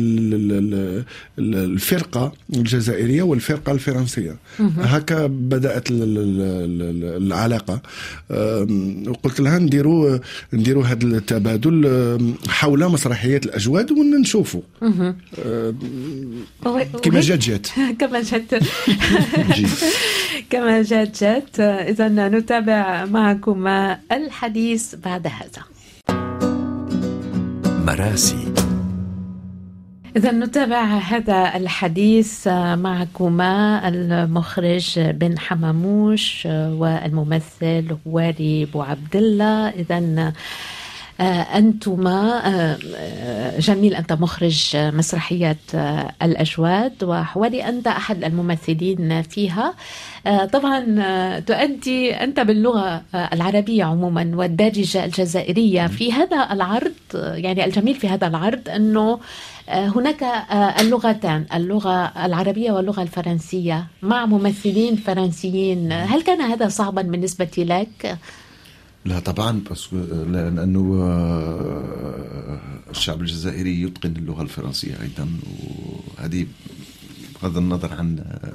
الفرقة 1.39 2.33
الجزائرية 2.57 3.23
والفرقة 3.23 3.73
الفرنسية. 3.73 4.37
هكا 4.79 5.27
بدأت 5.27 5.89
العلاقة. 5.91 7.83
وقلت 9.07 9.41
لها 9.41 9.59
نديروا 9.59 10.19
نديروا 10.53 10.85
هذا 10.85 11.07
التبادل 11.07 12.35
حول 12.49 12.89
مسرحيه 12.89 13.37
الأجواد 13.37 13.93
ونشوفوا 13.93 14.63
كما 17.03 17.21
جات 17.21 17.39
جات. 17.39 17.67
كما 17.99 18.23
جات. 18.23 18.55
كما 20.53 20.83
جات 20.83 21.25
جات. 21.25 21.61
اذا 21.61 22.09
نتابع 22.09 23.05
معكم 23.05 23.67
الحديث 24.13 24.95
بعد 24.95 25.27
هذا. 25.27 25.63
مراسي. 27.65 28.53
إذا 30.17 30.31
نتابع 30.33 30.85
هذا 30.85 31.57
الحديث 31.57 32.49
معكما 32.89 33.89
المخرج 33.89 35.01
بن 35.01 35.39
حماموش 35.39 36.47
والممثل 36.51 37.97
واري 38.07 38.65
بو 38.65 38.83
عبد 38.83 39.17
الله. 39.17 39.69
إذا 39.69 40.33
أنتما 41.55 42.77
جميل 43.59 43.95
أنت 43.95 44.13
مخرج 44.13 44.77
مسرحية 44.77 45.57
الأجواد 46.23 47.05
وحوالي 47.05 47.69
أنت 47.69 47.87
أحد 47.87 48.25
الممثلين 48.25 49.23
فيها. 49.23 49.75
طبعا 50.53 50.81
تؤدي 51.41 52.15
أنت 52.15 52.41
باللغة 52.41 53.03
العربية 53.15 53.85
عموما 53.85 54.31
والدارجة 54.35 55.05
الجزائرية 55.05 55.87
في 55.87 56.13
هذا 56.13 56.49
العرض. 56.51 56.93
يعني 57.15 57.65
الجميل 57.65 57.95
في 57.95 58.09
هذا 58.09 58.27
العرض 58.27 58.69
أنه 58.69 59.19
هناك 59.69 60.25
اللغتان 60.81 61.47
اللغة 61.55 62.05
العربية 62.25 62.73
واللغة 62.73 63.03
الفرنسية 63.03 63.87
مع 64.03 64.27
ممثلين 64.27 64.97
فرنسيين. 64.97 65.93
هل 65.93 66.23
كان 66.23 66.41
هذا 66.41 66.69
صعبا 66.69 67.03
بالنسبة 67.03 67.51
لك؟ 67.59 68.19
لا 69.05 69.21
طبعا 69.21 69.63
بس 69.71 69.93
لأنه 69.93 71.03
آه، 71.03 72.61
الشعب 72.91 73.21
الجزائري 73.21 73.83
يتقن 73.83 74.17
اللغة 74.17 74.43
الفرنسية 74.43 75.01
أيضا 75.03 75.29
وهذه 76.19 76.47
بغض 77.43 77.57
النظر 77.59 77.93
عن 77.95 78.19
آه، 78.19 78.53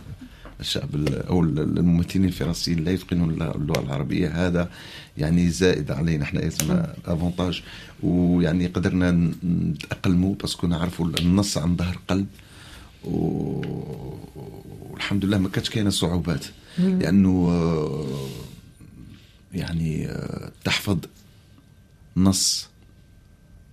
الشعب 0.60 0.89
أو 1.08 1.42
الممثلين 1.44 2.25
الفرنسيين 2.25 2.84
لا 2.84 2.92
يتقنون 2.92 3.30
اللغة 3.42 3.80
العربية 3.80 4.48
هذا 4.48 4.70
يعني 5.17 5.50
زائد 5.50 5.91
علينا 5.91 6.24
إحنا 6.24 6.48
اسمه 6.48 6.93
افونتاج 7.06 7.63
ويعني 8.04 8.67
قدرنا 8.67 9.32
نتأقلموا 9.43 10.36
باسكو 10.36 10.67
نعرفوا 10.67 11.06
النص 11.19 11.58
عن 11.58 11.76
ظهر 11.76 12.00
قلب 12.08 12.28
والحمد 14.93 15.26
لله 15.26 15.38
ما 15.38 15.50
كانتش 15.50 15.69
كاينة 15.69 15.89
صعوبات. 15.89 16.45
لأنه 16.78 17.48
آه، 17.50 18.28
يعني 19.58 20.08
آه، 20.08 20.52
تحفظ 20.63 20.98
نص 22.17 22.70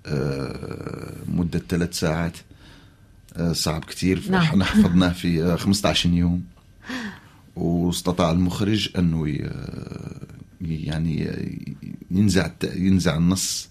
آه، 0.07 1.15
مدة 1.29 1.63
ثلاث 1.69 1.99
ساعات 1.99 2.37
آه، 3.37 3.53
صعب 3.53 3.85
كثير 3.85 4.23
نعم. 4.31 4.63
حفظناه 4.63 5.13
في 5.13 5.57
15 5.57 6.11
يوم 6.11 6.45
واستطاع 7.57 8.31
المخرج 8.31 8.89
أنه 8.99 9.39
يعني 10.61 11.31
ينزع 12.11 12.51
ينزع 12.77 13.17
النص 13.17 13.69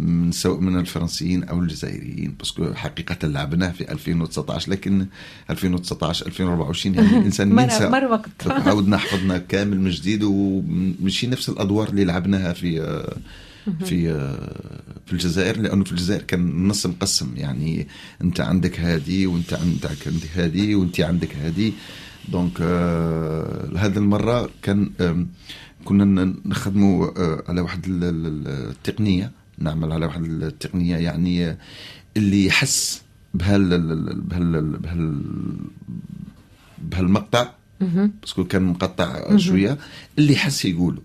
من 0.00 0.32
سواء 0.32 0.60
من 0.60 0.78
الفرنسيين 0.78 1.44
أو 1.44 1.60
الجزائريين. 1.60 2.34
باسكو 2.38 2.74
حقيقة 2.74 3.28
لعبناه 3.28 3.70
في 3.70 3.92
2019 3.92 4.70
لكن 4.70 5.06
2019 5.50 6.26
2024 6.26 6.94
يعني 6.94 7.08
الإنسان 7.18 7.58
ينسى. 7.58 7.88
مر 7.88 8.04
وقت. 8.04 8.46
عاودنا 8.66 8.96
حفظنا 8.96 9.38
كامل 9.38 9.80
من 9.80 9.90
جديد 9.90 10.22
ومشي 10.22 11.26
نفس 11.26 11.48
الأدوار 11.48 11.88
اللي 11.88 12.04
لعبناها 12.04 12.52
في 12.52 12.80
في 13.84 14.12
في 15.06 15.12
الجزائر 15.12 15.60
لأنه 15.60 15.84
في 15.84 15.92
الجزائر 15.92 16.22
كان 16.22 16.40
النص 16.40 16.86
مقسم. 16.86 17.32
يعني 17.36 17.88
أنت 18.22 18.40
عندك 18.40 18.80
هذه 18.80 19.26
وأنت 19.26 19.54
عندك 19.54 20.08
هذه 20.34 20.74
وأنت 20.74 21.00
عندك 21.00 21.36
هذه 21.36 21.72
Donc 22.28 22.60
آه 22.60 23.70
هذه 23.76 23.96
المرة 23.96 24.50
كان 24.62 24.90
كنا 25.84 26.34
نخدموا 26.44 27.06
آه 27.16 27.44
على 27.48 27.60
واحد 27.60 27.84
التقنية. 27.88 29.39
نعمل 29.60 29.92
على 29.92 30.06
واحد 30.06 30.24
التقنية 30.24 30.96
يعني 30.96 31.56
اللي 32.16 32.46
يحس 32.46 33.02
بهال 33.34 33.68
بهال 34.14 34.62
بهال 34.62 35.22
بهالمقطع. 36.78 37.50
Parce 37.80 38.20
que 38.20 38.44
كان 38.44 38.62
مقطع 38.62 39.36
شوية 39.36 39.78
اللي 40.18 40.32
يحس 40.32 40.64
يقوله. 40.64 41.02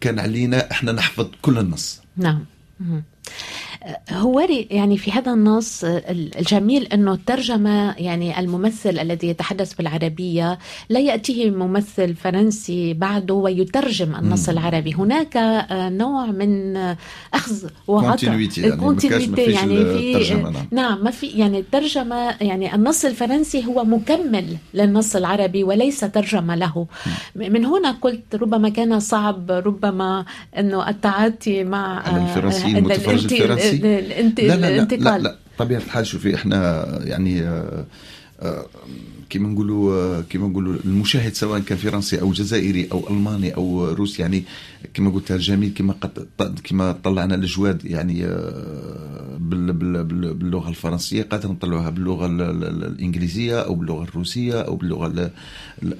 كان 0.00 0.18
علينا 0.18 0.70
إحنا 0.70 0.92
نحفظ 0.92 1.26
كل 1.42 1.58
النص. 1.58 2.00
نعم. 2.16 2.44
هو 4.10 4.46
يعني 4.70 4.96
في 4.96 5.12
هذا 5.12 5.32
النص 5.32 5.84
الجميل 5.84 6.86
إنه 6.86 7.12
الترجمة 7.12 7.94
يعني 7.98 8.40
الممثل 8.40 8.98
الذي 8.98 9.28
يتحدث 9.28 9.74
بالعربية 9.74 10.58
لا 10.88 11.00
يأتيه 11.00 11.50
ممثل 11.50 12.14
فرنسي 12.14 12.94
بعده 12.94 13.34
ويترجم 13.34 14.14
النص 14.16 14.48
العربي. 14.48 14.94
هناك 14.94 15.66
نوع 15.72 16.26
من 16.26 16.76
أخذ 17.34 17.68
وعطاء 17.86 18.24
يعني, 18.24 18.48
يعني 19.38 20.14
في 20.14 20.34
نعم. 20.34 20.54
نعم 20.70 21.04
ما 21.04 21.10
في 21.10 21.26
يعني 21.26 21.58
الترجمة 21.58 22.34
يعني 22.40 22.74
النص 22.74 23.04
الفرنسي 23.04 23.66
هو 23.66 23.84
مكمل 23.84 24.56
للنص 24.74 25.16
العربي 25.16 25.64
وليس 25.64 26.00
ترجمة 26.00 26.54
له. 26.54 26.86
من 27.36 27.64
هنا 27.64 27.90
قلت 27.90 28.34
ربما 28.34 28.68
كان 28.68 29.00
صعب 29.00 29.50
ربما 29.50 30.24
إنه 30.58 30.88
التعاطي 30.88 31.64
مع 31.64 32.16
الفرنسيين 32.16 32.90
الفرنسي؟ 32.90 33.67
الانتقال 33.70 35.22
لا, 35.22 35.28
لا 35.28 35.36
طبيعة 35.58 35.78
الحال 35.78 36.06
شوفي 36.06 36.34
إحنا 36.34 36.86
يعني 37.04 37.42
آه، 37.42 37.84
آه، 38.40 38.66
كما 39.30 39.48
نقولوا 39.48 39.94
آه، 39.94 40.24
كما 40.30 40.48
نقولوا 40.48 40.76
المشاهد 40.84 41.34
سواء 41.34 41.60
كان 41.60 41.78
فرنسي 41.78 42.20
أو 42.20 42.32
جزائري 42.32 42.88
أو 42.92 43.08
ألماني 43.10 43.54
أو 43.54 43.84
روسي 43.88 44.22
يعني 44.22 44.44
كما 44.94 45.10
قلت 45.10 45.32
الجميل 45.32 45.72
كما 45.76 45.92
قد 46.38 46.60
كما 46.64 46.92
طلعنا 46.92 47.34
الأجواد 47.34 47.84
يعني 47.84 48.26
باللغة 49.38 50.68
الفرنسية 50.68 51.22
قادر 51.22 51.52
نطلعوها 51.52 51.90
باللغة 51.90 52.26
الإنجليزية 52.26 53.60
أو 53.60 53.74
باللغة 53.74 54.02
الروسية 54.02 54.60
أو 54.60 54.76
باللغة 54.76 55.30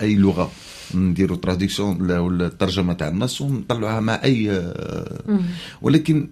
أي 0.01 0.15
لغة 0.15 0.51
نديروا 0.95 1.37
تراديكسيون 1.37 2.11
الترجمة 2.41 2.93
تاع 2.93 3.09
النص 3.09 3.41
ونطلعوها 3.41 4.01
مع 4.01 4.21
أي 4.25 4.73
ولكن 5.83 6.29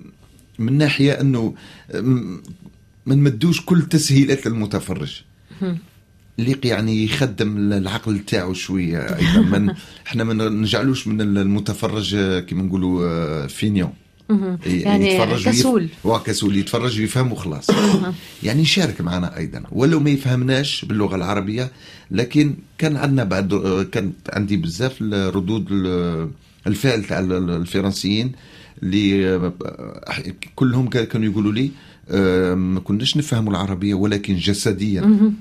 من 0.59 0.79
ناحية 0.79 1.13
إنه 1.13 1.55
ما 3.07 3.15
نمدوش 3.15 3.61
كل 3.61 3.83
تسهيلات 3.83 4.47
للمتفرج. 4.47 5.23
اللي 6.39 6.57
يعني 6.65 7.05
يخدم 7.05 7.73
العقل 7.73 8.19
تاعو 8.19 8.55
شوية 8.55 8.99
أيضا. 8.99 9.59
من 9.59 9.75
إحنا 10.07 10.25
ما 10.25 10.49
نجعلوش 10.49 11.07
من 11.07 11.21
المتفرج 11.21 12.17
كيما 12.41 12.63
نقولوا 12.63 13.47
فينيون 13.47 13.93
يعني 14.67 15.15
يتفرج 15.15 15.49
كسول. 15.49 15.89
ويف... 16.05 16.23
كسول. 16.23 16.57
يتفرج 16.57 17.01
ويفهم 17.01 17.33
وخلاص 17.33 17.67
يعني 18.43 18.63
يشارك 18.63 19.01
معنا 19.01 19.37
أيضا. 19.37 19.63
ولو 19.73 20.01
ما 20.01 20.11
يفهمناش 20.11 20.85
باللغة 20.85 21.17
العربية 21.17 21.71
لكن 22.11 22.55
كان 22.79 22.97
عندنا 22.97 23.25
بعد 23.25 23.55
كان 23.93 24.13
عندي 24.33 24.57
بزاف 24.57 25.03
ردود 25.03 25.67
الفعل 26.67 27.05
تاع 27.05 27.19
الفرنسيين. 27.21 28.33
اللي 28.83 29.53
كلهم 30.55 30.89
كانوا 30.89 31.27
يقولوا 31.31 31.53
لي 31.53 31.71
ما 32.55 32.81
كناش 32.81 33.17
نفهموا 33.17 33.53
العربية 33.53 33.95
ولكن 33.95 34.37
جسديا. 34.37 35.33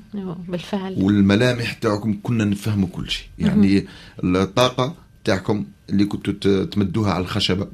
بالفعل. 0.48 0.96
والملامح 0.98 1.74
تاعكم 1.74 2.18
كنا 2.24 2.46
نفهموا 2.46 2.88
كل 2.92 3.10
شيء. 3.10 3.26
يعني 3.40 3.86
الطاقة 4.24 4.96
تاعكم 5.24 5.66
اللي 5.90 6.06
كنتوا 6.06 6.64
تمدوها 6.66 7.12
على 7.12 7.22
الخشبة 7.22 7.68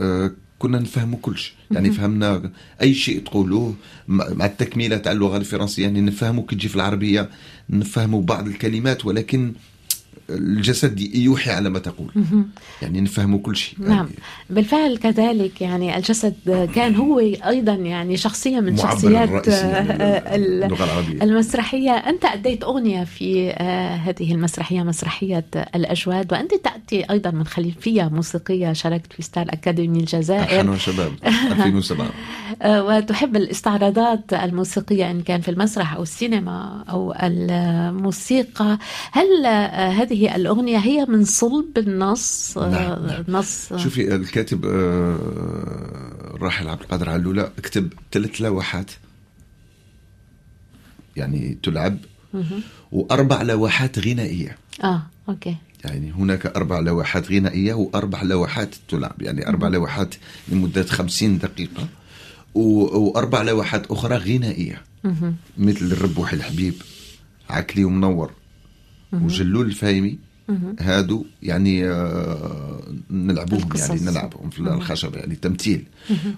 آه، 0.00 0.30
كنا 0.58 0.78
نفهموا 0.78 1.18
كل 1.22 1.38
شيء. 1.38 1.54
يعني 1.70 1.90
فهمنا 1.90 2.50
أي 2.82 2.94
شيء 2.94 3.20
تقولوه 3.20 3.74
مع 4.08 4.46
التكملة 4.46 4.96
تاع 4.96 5.12
اللغة 5.12 5.36
الفرنسية 5.36 5.82
يعني 5.82 6.00
نفهموا 6.00 6.44
كي 6.48 6.56
تجي 6.56 6.68
في 6.68 6.76
العربية 6.76 7.28
نفهموا 7.70 8.22
بعض 8.22 8.46
الكلمات 8.46 9.06
ولكن 9.06 9.52
الجسد 10.30 11.00
يوحي 11.00 11.50
على 11.50 11.70
ما 11.70 11.78
تقول. 11.78 12.10
يعني 12.82 13.00
نفهموا 13.00 13.38
كل 13.38 13.56
شيء. 13.56 13.74
نعم. 13.78 13.90
يعني 13.90 14.08
بالفعل 14.50 14.96
كذلك 14.96 15.60
يعني 15.60 15.96
الجسد 15.96 16.34
كان 16.74 16.96
هو 16.96 17.18
أيضا 17.18 17.74
يعني 17.74 18.16
شخصية 18.16 18.60
من 18.60 18.76
شخصيات 18.76 19.48
اللغة 19.48 20.84
العربية. 20.84 21.22
المسرحية. 21.22 21.90
أنت 21.90 22.24
أديت 22.24 22.64
أغنية 22.64 23.04
في 23.04 23.50
آه، 23.50 23.94
هذه 23.96 24.32
المسرحية 24.32 24.82
مسرحية 24.82 25.44
الأجواد 25.74 26.32
وأنت 26.32 26.54
تأتي 26.54 27.10
أيضا 27.10 27.30
من 27.30 27.46
خلفيه 27.46 28.08
موسيقية 28.08 28.72
شاركت 28.72 29.12
في 29.12 29.22
ستار 29.22 29.46
أكاديمي 29.50 29.98
الجزائر. 29.98 30.60
أحنا 30.60 30.78
شباب 30.78 31.12
2007 31.26 32.06
آه، 32.62 32.84
وتحب 32.84 33.36
الاستعراضات 33.36 34.32
الموسيقية 34.32 35.10
إن 35.10 35.20
كان 35.22 35.40
في 35.40 35.50
المسرح 35.50 35.94
أو 35.94 36.02
السينما 36.02 36.84
أو 36.90 37.14
الموسيقى. 37.22 38.78
هل 39.12 39.46
آه، 39.46 39.88
هذه 39.88 40.13
هذه 40.14 40.36
الأغنية 40.36 40.78
هي 40.78 41.06
من 41.08 41.24
صلب 41.24 41.78
النص 41.78 42.58
نعم. 42.58 42.74
آه، 42.74 43.24
نص 43.28 43.72
شوفي 43.72 44.14
الكاتب 44.14 44.64
الراحل 46.34 46.66
آه، 46.66 46.70
عبد 46.70 46.80
القادر 46.80 47.10
علولة 47.10 47.50
كتب 47.62 47.92
ثلاث 48.12 48.40
لوحات. 48.40 48.90
يعني 51.16 51.58
تلعب 51.62 51.98
وأربع 52.92 53.42
لوحات 53.42 53.98
غنائية. 53.98 54.58
آه 54.84 55.02
أوكي. 55.28 55.56
يعني 55.84 56.12
هناك 56.12 56.46
أربع 56.46 56.78
لوحات 56.78 57.30
غنائية 57.32 57.74
وأربع 57.74 58.22
لوحات 58.22 58.74
تلعب. 58.88 59.22
يعني 59.22 59.48
أربع 59.48 59.68
لوحات 59.68 60.14
لمدة 60.48 60.82
خمسين 60.82 61.38
دقيقة 61.38 61.88
وأربع 62.54 63.42
لوحات 63.42 63.86
أخرى 63.86 64.16
غنائية. 64.16 64.82
مثل 65.58 65.84
الربوح 65.84 66.32
الحبيب 66.32 66.74
عكلي 67.50 67.84
ومنور. 67.84 68.30
وجلول 69.12 69.66
الفايمي 69.66 70.18
هادو 70.80 71.24
يعني 71.42 71.88
آه 71.90 72.82
نلعبوهم 73.10 73.68
يعني 73.76 74.00
نلعبهم 74.00 74.50
في 74.50 74.58
الخشب 74.58 75.14
يعني 75.16 75.34
تمثيل 75.34 75.84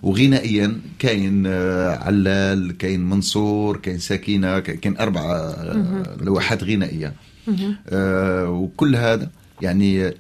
وغنائيا 0.03 0.81
كاين 0.99 1.47
آه 1.47 1.97
علال 1.97 2.77
كاين 2.77 3.01
منصور 3.01 3.77
كاين 3.77 3.99
سكينه 3.99 4.59
كاين 4.59 4.97
أربع 4.97 5.21
آه 5.21 6.17
لوحات 6.21 6.65
غنائية. 6.65 7.13
وكل 8.49 8.97
هذا 8.97 9.31
يعني 9.63 10.15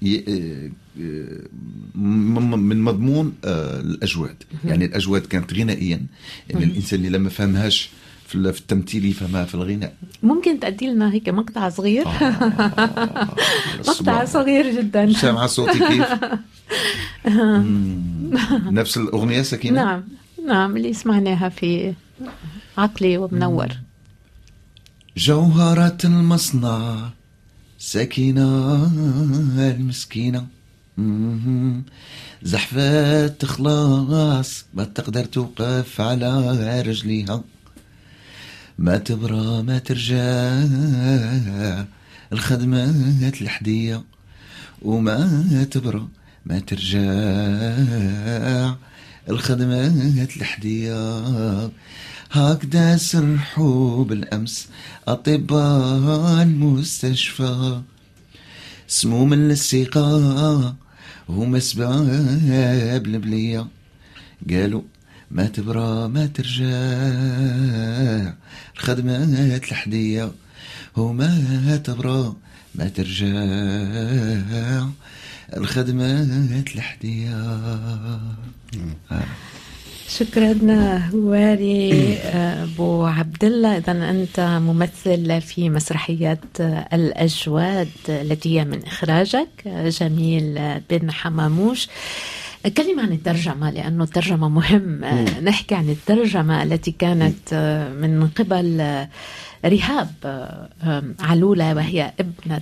من 1.94 2.80
مضمون 2.82 3.34
الأجواد. 3.44 4.36
يعني 4.64 4.84
الأجواد 4.84 5.26
كانت 5.26 5.54
غنائيا. 5.54 6.06
يعني 6.50 6.64
الإنسان 6.64 6.98
اللي 6.98 7.18
لما 7.18 7.28
فهمهاش 7.28 7.90
في 8.26 8.34
التمثيل 8.34 9.04
يفهمها 9.04 9.44
في 9.44 9.54
الغناء. 9.54 9.94
ممكن 10.22 10.60
تأدي 10.60 10.86
لنا 10.86 11.12
هيك 11.12 11.28
مقطع 11.28 11.68
صغير؟ 11.68 12.08
آه 12.08 13.28
مقطع 13.88 14.24
صغير 14.24 14.80
جدا. 14.80 15.12
سامعة 15.12 15.46
صوتي 15.46 15.78
كيف؟ 15.78 16.06
نفس 18.80 18.96
الأغنية 18.96 19.42
سكينة 19.42 19.84
نعم 19.84 20.02
نعم 20.46 20.76
اللي 20.76 20.92
سمعناها 20.92 21.48
في 21.48 21.94
عقلي 22.78 23.18
ومنور. 23.18 23.68
جوهرة 25.16 25.98
المصنع 26.04 27.08
سكينة 27.78 28.74
المسكينة. 29.58 30.46
زحفات 32.42 33.44
خلاص 33.44 34.64
ما 34.74 34.84
تقدر 34.84 35.24
توقف 35.24 36.00
على 36.00 36.82
رجليها. 36.86 37.42
ما 38.78 38.98
تبرى 38.98 39.62
ما 39.62 39.78
ترجع 39.78 40.64
الخدمات 42.32 43.42
الحدية. 43.42 44.04
وما 44.82 45.66
تبرى 45.70 46.08
ما 46.46 46.58
ترجع 46.58 47.00
الخدمات 49.28 50.36
الحدية. 50.36 51.70
هكذا 52.30 52.96
سرحوا 52.96 54.04
بالأمس 54.04 54.68
أطباء 55.08 56.42
المستشفى. 56.42 57.80
سموم 58.88 59.34
للسقاء 59.34 60.74
هما 61.28 61.58
سباب 61.58 63.06
البلية 63.06 63.66
قالوا 64.50 64.82
ما 65.30 65.46
تبرى 65.46 66.08
ما 66.08 66.26
ترجع 66.26 66.66
الخدمات 68.76 69.64
الحدية 69.64 70.32
وما 70.96 71.80
تبرى 71.84 72.34
ما 72.74 72.88
ترجع 72.88 73.26
الخدمات 75.56 76.74
الحدية. 76.74 77.34
آه. 79.12 79.24
شكرا 80.08 80.52
هواري 81.14 82.16
أبو 82.24 83.06
عبد 83.06 83.44
الله. 83.44 83.76
اذا 83.76 84.10
أنت 84.10 84.40
ممثل 84.40 85.40
في 85.40 85.70
مسرحية 85.70 86.40
الأجواد 86.92 87.88
التي 88.08 88.58
هي 88.58 88.64
من 88.64 88.84
إخراجك 88.84 89.48
جميل 90.00 90.80
بن 90.90 91.10
حماموش. 91.10 91.88
كلمة 92.68 93.02
عن 93.02 93.12
الترجمة 93.12 93.70
لأنه 93.70 94.04
الترجمة 94.04 94.48
مهم. 94.48 95.04
نحكي 95.42 95.74
عن 95.74 95.90
الترجمة 95.90 96.62
التي 96.62 96.90
كانت 96.90 97.54
من 98.00 98.28
قبل 98.28 98.80
رهاب 99.64 100.10
علولة 101.20 101.74
وهي 101.74 102.12
ابنة 102.20 102.60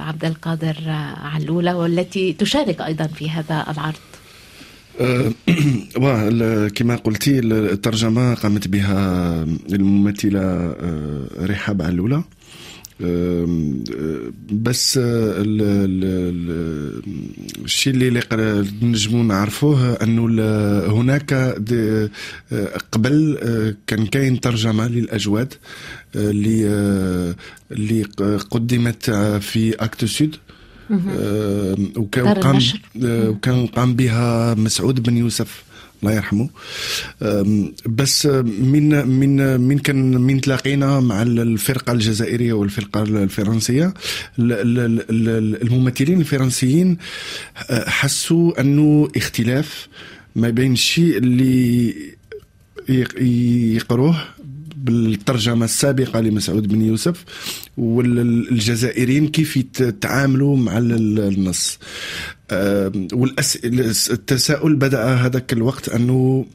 عبد 0.00 0.24
القادر 0.24 0.76
علولة 1.22 1.76
والتي 1.76 2.32
تشارك 2.32 2.80
أيضا 2.80 3.06
في 3.06 3.30
هذا 3.30 3.66
العرض. 3.70 3.94
كما 6.74 6.96
قلتي 6.96 7.38
الترجمة 7.38 8.34
قامت 8.34 8.68
بها 8.68 9.42
الممثلة 9.72 10.76
رحاب 11.40 11.82
علولة 11.82 12.24
بس 14.52 15.00
الشيء 17.64 17.94
اللي 17.94 18.22
نجمو 18.82 19.22
نعرفوه 19.22 19.92
أنه 19.92 20.26
هناك 21.00 21.34
قبل 22.92 23.38
كان 23.86 24.06
كاين 24.06 24.40
ترجمة 24.40 24.88
للأجواد 24.88 25.54
اللي 26.14 26.66
اللي 27.72 28.02
قدمت 28.50 29.10
في 29.40 29.74
اكتو 29.74 30.06
سود 30.06 30.36
وكان 31.96 32.28
قام 32.28 32.58
وكان 33.02 33.66
قام 33.66 33.94
بها 33.94 34.54
مسعود 34.54 35.02
بن 35.02 35.16
يوسف. 35.16 35.69
الله 36.02 36.12
يرحمه. 36.12 36.48
بس 37.86 38.26
من 38.26 39.08
من 39.08 39.60
من 39.60 39.78
كان 39.78 40.20
من 40.20 40.40
تلاقينا 40.40 41.00
مع 41.00 41.22
الفرقة 41.22 41.92
الجزائرية 41.92 42.52
والفرقة 42.52 43.02
الفرنسية 43.02 43.94
الممثلين 44.38 46.20
الفرنسيين 46.20 46.96
أه، 47.70 47.90
حسوا 47.90 48.60
أنه 48.60 49.08
اختلاف 49.16 49.88
ما 50.36 50.50
بين 50.50 50.72
الشيء 50.72 51.18
اللي 51.18 51.94
يقروه 53.74 54.16
بالترجمة 54.84 55.64
السابقة 55.64 56.20
لمسعود 56.20 56.68
بن 56.68 56.82
يوسف 56.82 57.24
والجزائريين 57.76 59.28
كيف 59.28 59.56
يتعاملوا 59.56 60.56
مع 60.56 60.78
النص. 60.78 61.78
والتساؤل 63.12 64.76
بدأ 64.76 65.04
هذاك 65.14 65.52
الوقت 65.52 65.88
أنه 65.88 66.46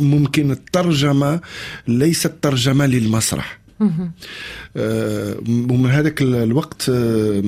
ممكن 0.00 0.50
الترجمة 0.50 1.40
ليست 1.88 2.32
ترجمة 2.42 2.86
للمسرح. 2.86 3.60
آه، 4.76 5.36
ومن 5.48 5.90
هذاك 5.90 6.22
الوقت 6.22 6.88
آه، 6.88 7.42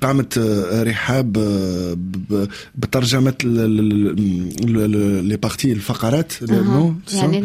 قامت 0.00 0.38
آه، 0.38 0.82
رحاب 0.82 1.38
آه، 1.38 1.94
ب- 1.94 2.48
بترجمه 2.74 3.34
les 3.44 5.36
parties 5.36 5.72
الفقرات 5.72 6.32
نو 6.42 6.94
يعني 7.12 7.38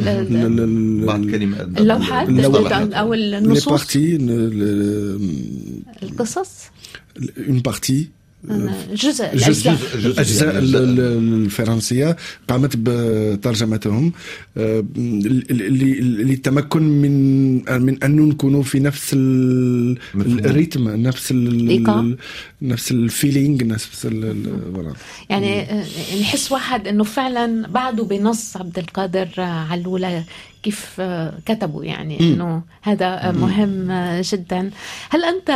اللوحات. 1.77 2.93
أو 2.93 3.13
les 3.13 3.37
النصوص 3.37 3.69
partie 3.69 4.17
القصص 6.03 6.49
en 7.49 7.59
parties 7.59 8.09
جزء 8.93 9.35
جزء 9.35 9.69
الاجزاء 9.69 9.77
الاجزاء 9.95 10.53
يعني 10.53 10.59
ال- 10.65 10.75
ال- 10.75 10.99
الفرنسية 11.45 12.15
قامت 12.47 12.71
بترجمتهم 12.77 14.11
آه، 14.57 14.83
للتمكن 15.49 16.81
من 16.83 17.55
من 17.81 18.03
أن 18.03 18.15
نكونوا 18.29 18.63
في 18.63 18.79
نفس. 18.79 19.11
ال 20.15 20.26
rythme 20.26 20.89
نفس 20.89 21.31
ال-. 21.31 22.17
نفس 22.61 22.91
ال 22.91 23.00
feeling 23.00 23.63
نفس 23.63 24.07
يعني 25.29 25.61
آه، 25.61 25.85
نحس 26.21 26.51
واحد 26.51 26.87
إنه 26.87 27.03
فعلا 27.03 27.67
بعده 27.67 28.03
بنص 28.03 28.57
عبد 28.57 28.79
القادر 28.79 29.27
آه، 29.37 29.41
علولة 29.41 30.23
كيف 30.65 31.01
كتبوا 31.45 31.83
يعني 31.85 32.19
إنه 32.19 32.61
هذا 32.81 33.31
مهم 33.31 33.91
جدا. 34.21 34.69
هل 35.09 35.21
أنت 35.23 35.49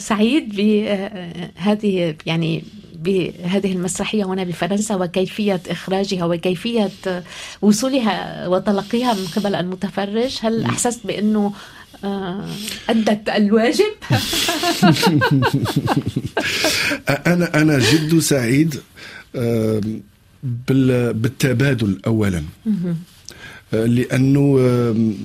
سعيد 0.00 0.48
بهذه 0.56 2.14
يعني 2.26 2.64
بهذه 2.94 3.72
المسرحية 3.72 4.24
هنا 4.24 4.44
بفرنسا 4.44 4.94
وكيفية 4.94 5.60
إخراجها 5.68 6.24
وكيفية 6.24 6.90
آه، 7.06 7.22
وصولها 7.62 8.46
وتلقيها 8.48 9.14
من 9.14 9.26
قبل 9.36 9.54
المتفرج؟ 9.54 10.38
هل 10.42 10.64
أحسست 10.64 11.06
بأنه 11.06 11.52
آه، 12.04 12.44
أدت 12.88 13.28
الواجب؟ 13.28 13.92
أنا 17.26 17.60
أنا 17.62 17.78
جد 17.78 18.18
سعيد 18.18 18.80
بال- 20.44 21.12
بالتبادل 21.14 22.00
اولا. 22.06 22.42
آه، 22.66 22.94
لأنه 23.72 24.58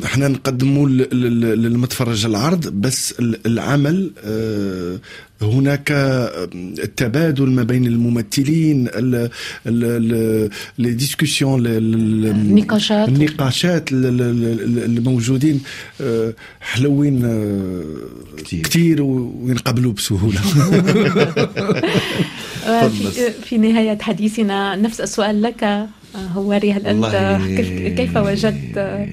إحنا 0.05 0.27
نقدموا 0.27 0.89
للمتفرج 0.89 2.25
العرض 2.25 2.67
بس 2.67 3.13
ال- 3.19 3.39
العمل 3.45 4.11
آه، 4.25 4.99
هناك 5.41 5.91
آه، 5.91 6.49
تبادل 6.97 7.49
ما 7.49 7.63
بين 7.63 7.85
الممثلين 7.87 8.87
لي 10.77 10.91
ديسكسيون 10.91 11.63
النقاشات. 11.67 13.07
النقاشات 13.09 13.91
ال- 13.91 14.05
ال- 14.05 14.21
ال- 14.21 14.83
الموجودين 14.83 15.61
آه، 16.01 16.33
حلوين 16.59 17.25
آه،. 17.25 17.83
كتير 18.63 19.01
وينقبلوا 19.01 19.93
بسهولة 19.93 20.39
في, 22.65 23.31
في 23.31 23.57
نهاية 23.57 23.97
حديثنا 24.01 24.75
نفس 24.75 25.01
السؤال 25.01 25.41
لك 25.41 25.63
آه، 25.63 25.87
هواري 26.15 26.73
هل 26.73 26.87
أنت 26.87 27.41
كيف, 27.97 28.17
وجدت 28.17 28.77
آه، 28.77 29.07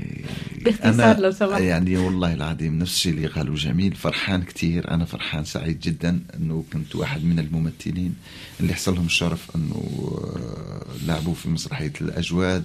باختصار 0.64 1.18
لو 1.18 1.30
سمحت؟ 1.30 1.60
يعني 1.60 1.96
والله 1.96 2.34
العظيم 2.34 2.78
نفس 2.78 2.94
الشيء 2.94 3.12
اللي 3.12 3.26
قالوا 3.26 3.56
جميل 3.56 3.94
فرحان 3.94 4.42
كتير. 4.42 4.90
أنا 4.90 5.04
فرحان 5.04 5.44
سعيد 5.44 5.80
جدا 5.80 6.20
أنه 6.36 6.64
كنت 6.72 6.96
واحد 6.96 7.24
من 7.24 7.38
الممثلين 7.38 8.14
اللي 8.60 8.74
حصل 8.74 8.94
لهم 8.94 9.06
الشرف 9.06 9.56
آه، 9.56 10.82
لعبوا 11.06 11.34
في 11.34 11.48
مسرحية 11.48 11.92
الأجواد 12.00 12.64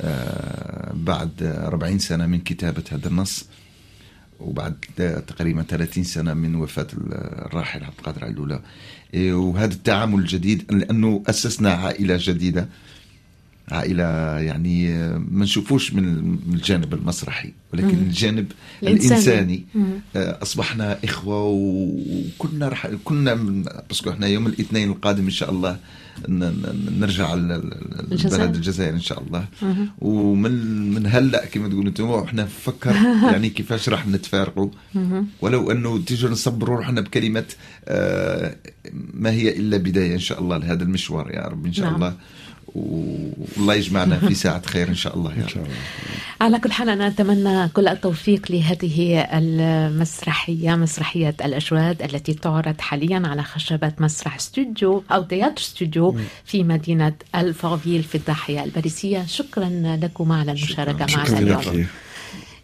آه، 0.00 0.92
بعد 0.94 1.42
40 1.42 1.98
سنة 1.98 2.26
من 2.26 2.40
كتابة 2.40 2.84
هذا 2.92 3.08
النص 3.08 3.46
وبعد 4.40 4.74
تقريبا 5.26 5.62
30 5.62 6.04
سنة 6.04 6.34
من 6.34 6.54
وفاة 6.54 6.86
الراحل 6.92 7.84
عبد 7.84 7.94
القادر 7.98 8.24
علولة 8.24 8.60
وهذا 9.14 9.74
التعامل 9.74 10.18
الجديد 10.18 10.72
لأنه 10.72 11.22
أسسنا 11.26 11.70
عائلة 11.72 12.18
جديدة. 12.20 12.68
عائلة 13.70 14.04
يعني 14.38 14.92
ما 15.30 15.44
نشوفوش 15.44 15.92
من 15.94 16.36
الجانب 16.52 16.94
المسرحي 16.94 17.52
ولكن 17.72 17.86
مم. 17.86 17.92
الجانب 18.02 18.52
الإنساني. 18.82 19.06
الإنساني 19.12 19.64
مم. 19.74 19.84
آه، 20.16 20.38
أصبحنا 20.42 20.98
إخوة 21.04 21.42
وكنا 21.44 22.68
رح 22.68 22.86
كنا 23.04 23.34
باسكو 23.88 24.10
إحنا 24.10 24.26
يوم 24.26 24.46
الاثنين 24.46 24.90
القادم 24.90 25.24
إن 25.24 25.30
شاء 25.30 25.50
الله 25.50 25.76
نرجع 26.28 27.34
ال- 27.34 28.12
الجزائر. 28.12 28.94
إن 28.94 29.00
شاء 29.00 29.22
الله 29.22 29.44
مهم. 29.62 29.88
ومن 29.98 30.90
من 30.94 31.06
هلأ 31.06 31.46
كما 31.46 31.68
تقولوا 31.68 31.88
أنتم 31.88 32.10
إحنا 32.10 32.42
نفكر 32.42 32.94
يعني 33.32 33.50
كيفاش 33.50 33.88
راح 33.88 34.06
نتفارقوا. 34.06 34.68
ولو 35.40 35.70
أنه 35.70 35.98
تيجوا 35.98 36.30
نصبروا 36.30 36.76
روحنا 36.76 37.00
بكلمة 37.00 37.44
آه، 37.88 38.56
ما 39.14 39.30
هي 39.30 39.56
إلا 39.56 39.76
بداية 39.76 40.14
إن 40.14 40.18
شاء 40.18 40.40
الله 40.40 40.56
لهذا 40.56 40.82
المشوار 40.82 41.30
يا 41.30 41.40
رب 41.40 41.66
إن 41.66 41.72
شاء 41.72 41.86
نعم. 41.86 41.94
الله 41.94 42.14
والله 42.74 43.74
يجمعنا 43.74 44.18
في 44.18 44.34
ساعة 44.34 44.66
خير 44.66 44.88
إن 44.88 44.94
شاء 44.94 45.16
الله 45.16 45.30
يا 45.32 45.46
رب. 45.56 45.66
على 46.40 46.58
كل 46.58 46.72
حال 46.72 46.88
أنا 46.88 47.06
أتمنى 47.06 47.68
كل 47.68 47.88
التوفيق 47.88 48.52
لهذه 48.52 49.26
المسرحية 49.32 50.74
مسرحية 50.74 51.34
الأجواد 51.44 52.02
التي 52.02 52.34
تعرض 52.34 52.80
حاليا 52.80 53.22
على 53.24 53.42
خشبة 53.42 53.92
مسرح 53.98 54.36
استوديو 54.36 55.04
أو 55.12 55.22
تياتر 55.22 55.60
استوديو 55.62 56.16
في 56.44 56.64
مدينة 56.64 57.14
الفافيل 57.34 58.02
في 58.02 58.14
الضاحية 58.14 58.64
الباريسية. 58.64 59.26
شكرا 59.26 59.98
لكم 60.02 60.32
على 60.32 60.52
المشاركة 60.52 61.06
معنا 61.16 61.24
شكرا 61.24 61.38
اليوم. 61.38 61.60
لك 61.60 61.86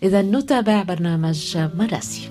إذا 0.02 0.22
نتابع 0.22 0.82
برنامج 0.82 1.58
مراسي. 1.78 2.28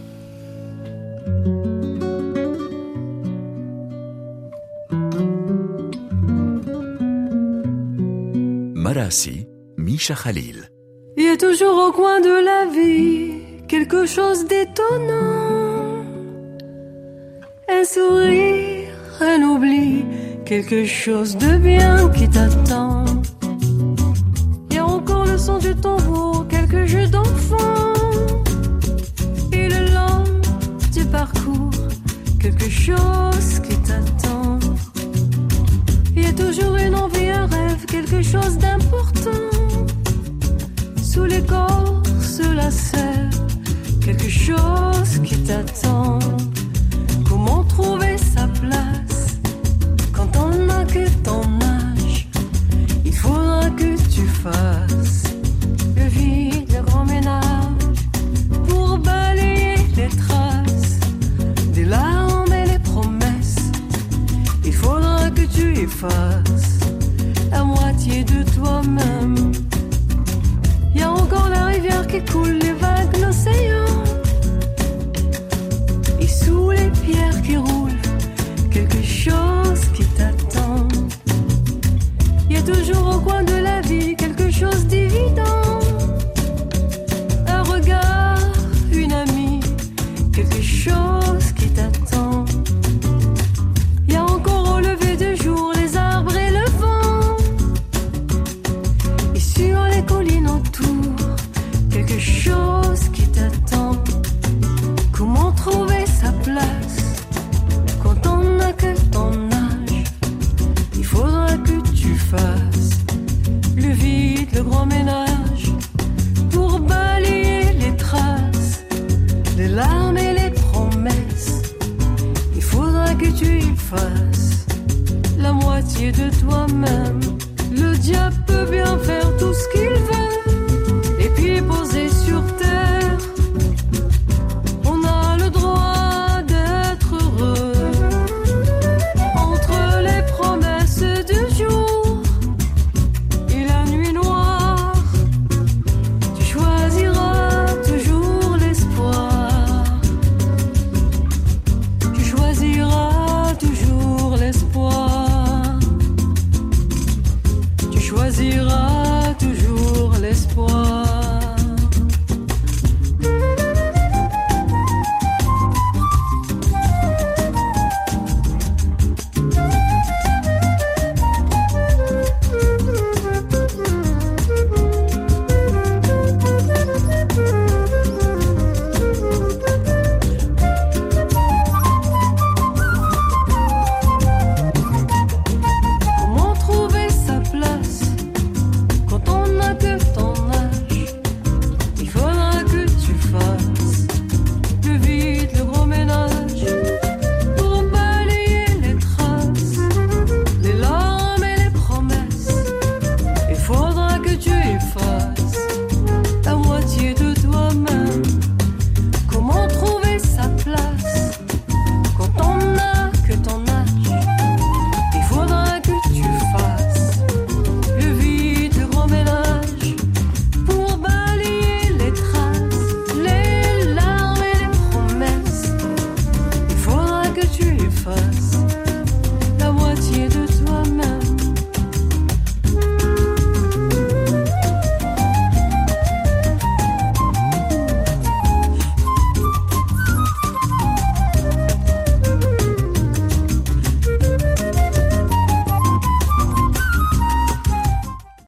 Il 11.17 11.23
y 11.23 11.29
a 11.29 11.37
toujours 11.37 11.87
au 11.87 11.91
coin 11.91 12.21
de 12.21 12.35
la 12.49 12.61
vie 12.71 13.65
quelque 13.67 14.05
chose 14.05 14.45
d'étonnant. 14.45 16.05
Un 17.67 17.83
sourire, 17.83 18.89
un 19.21 19.41
oubli, 19.41 20.05
quelque 20.45 20.85
chose 20.85 21.35
de 21.35 21.57
bien 21.57 22.09
qui 22.11 22.29
t'attend. 22.29 23.05
Il 24.69 24.75
y 24.75 24.77
a 24.77 24.85
encore 24.85 25.25
le 25.25 25.37
son 25.39 25.57
du 25.57 25.73
tambour, 25.75 26.45
quelques 26.47 26.85
jeux 26.85 27.07
d'enfants. 27.07 27.93
Et 29.51 29.67
le 29.67 29.81
long 29.95 30.23
du 30.93 31.05
parcours, 31.05 31.71
quelque 32.39 32.69
chose 32.69 33.59
qui 33.67 33.75
t'attend. 33.87 34.59
Il 36.15 36.23
y 36.23 36.27
a 36.27 36.33
toujours 36.33 36.75
une 36.75 36.93
envie, 36.93 37.29
un 37.29 37.47
rêve 37.47 37.64
quelque 37.95 38.21
chose 38.21 38.57
d'important 38.57 39.49
sous 41.01 41.23
l'écorce 41.23 42.41
la 42.53 42.69
sève, 42.69 43.39
quelque 44.01 44.29
chose 44.29 45.21
qui 45.23 45.37
t'attend. 45.43 46.19
Comment 47.29 47.63
trouver 47.63 48.17
sa 48.17 48.47
place 48.47 49.39
quand 50.11 50.29
on 50.45 50.49
n'a 50.67 50.83
que 50.83 51.07
ton 51.23 51.43
âge? 51.61 52.27
Il 53.05 53.15
faudra 53.15 53.69
que 53.69 53.91
tu 54.13 54.25
fasses 54.43 55.23
le 55.95 56.05
vide, 56.17 56.69
le 56.75 56.81
grand 56.83 57.05
ménage 57.05 57.99
pour 58.67 58.97
balayer 58.97 59.77
les 59.95 60.09
traces 60.09 60.99
des 61.73 61.85
larmes 61.85 62.51
et 62.51 62.65
les 62.73 62.79
promesses. 62.79 63.71
Il 64.65 64.73
faudra 64.73 65.29
que 65.29 65.45
tu 65.55 65.79
effaces 65.79 66.45
la 66.49 66.54
toi-même. 68.55 69.51
Y 70.95 71.01
a 71.01 71.11
encore 71.11 71.49
la 71.49 71.65
rivière 71.65 72.07
qui 72.07 72.23
coule, 72.31 72.57
les 72.63 72.73
vagues, 72.73 73.17
l'océan. 73.21 73.85
Et 76.19 76.27
sous 76.27 76.71
les 76.71 76.89
pierres 77.03 77.41
qui 77.41 77.57
roulent, 77.57 78.01
quelque 78.71 79.03
chose 79.03 79.81
qui 79.93 80.05
t'attend. 80.17 80.87
Y 82.49 82.57
a 82.57 82.61
toujours 82.61 83.15
au 83.15 83.19
coin 83.19 83.43
de 83.43 83.55
la 83.55 83.81
vie 83.81 84.15
quelque 84.15 84.49
chose 84.49 84.85
d'évident. 84.87 85.04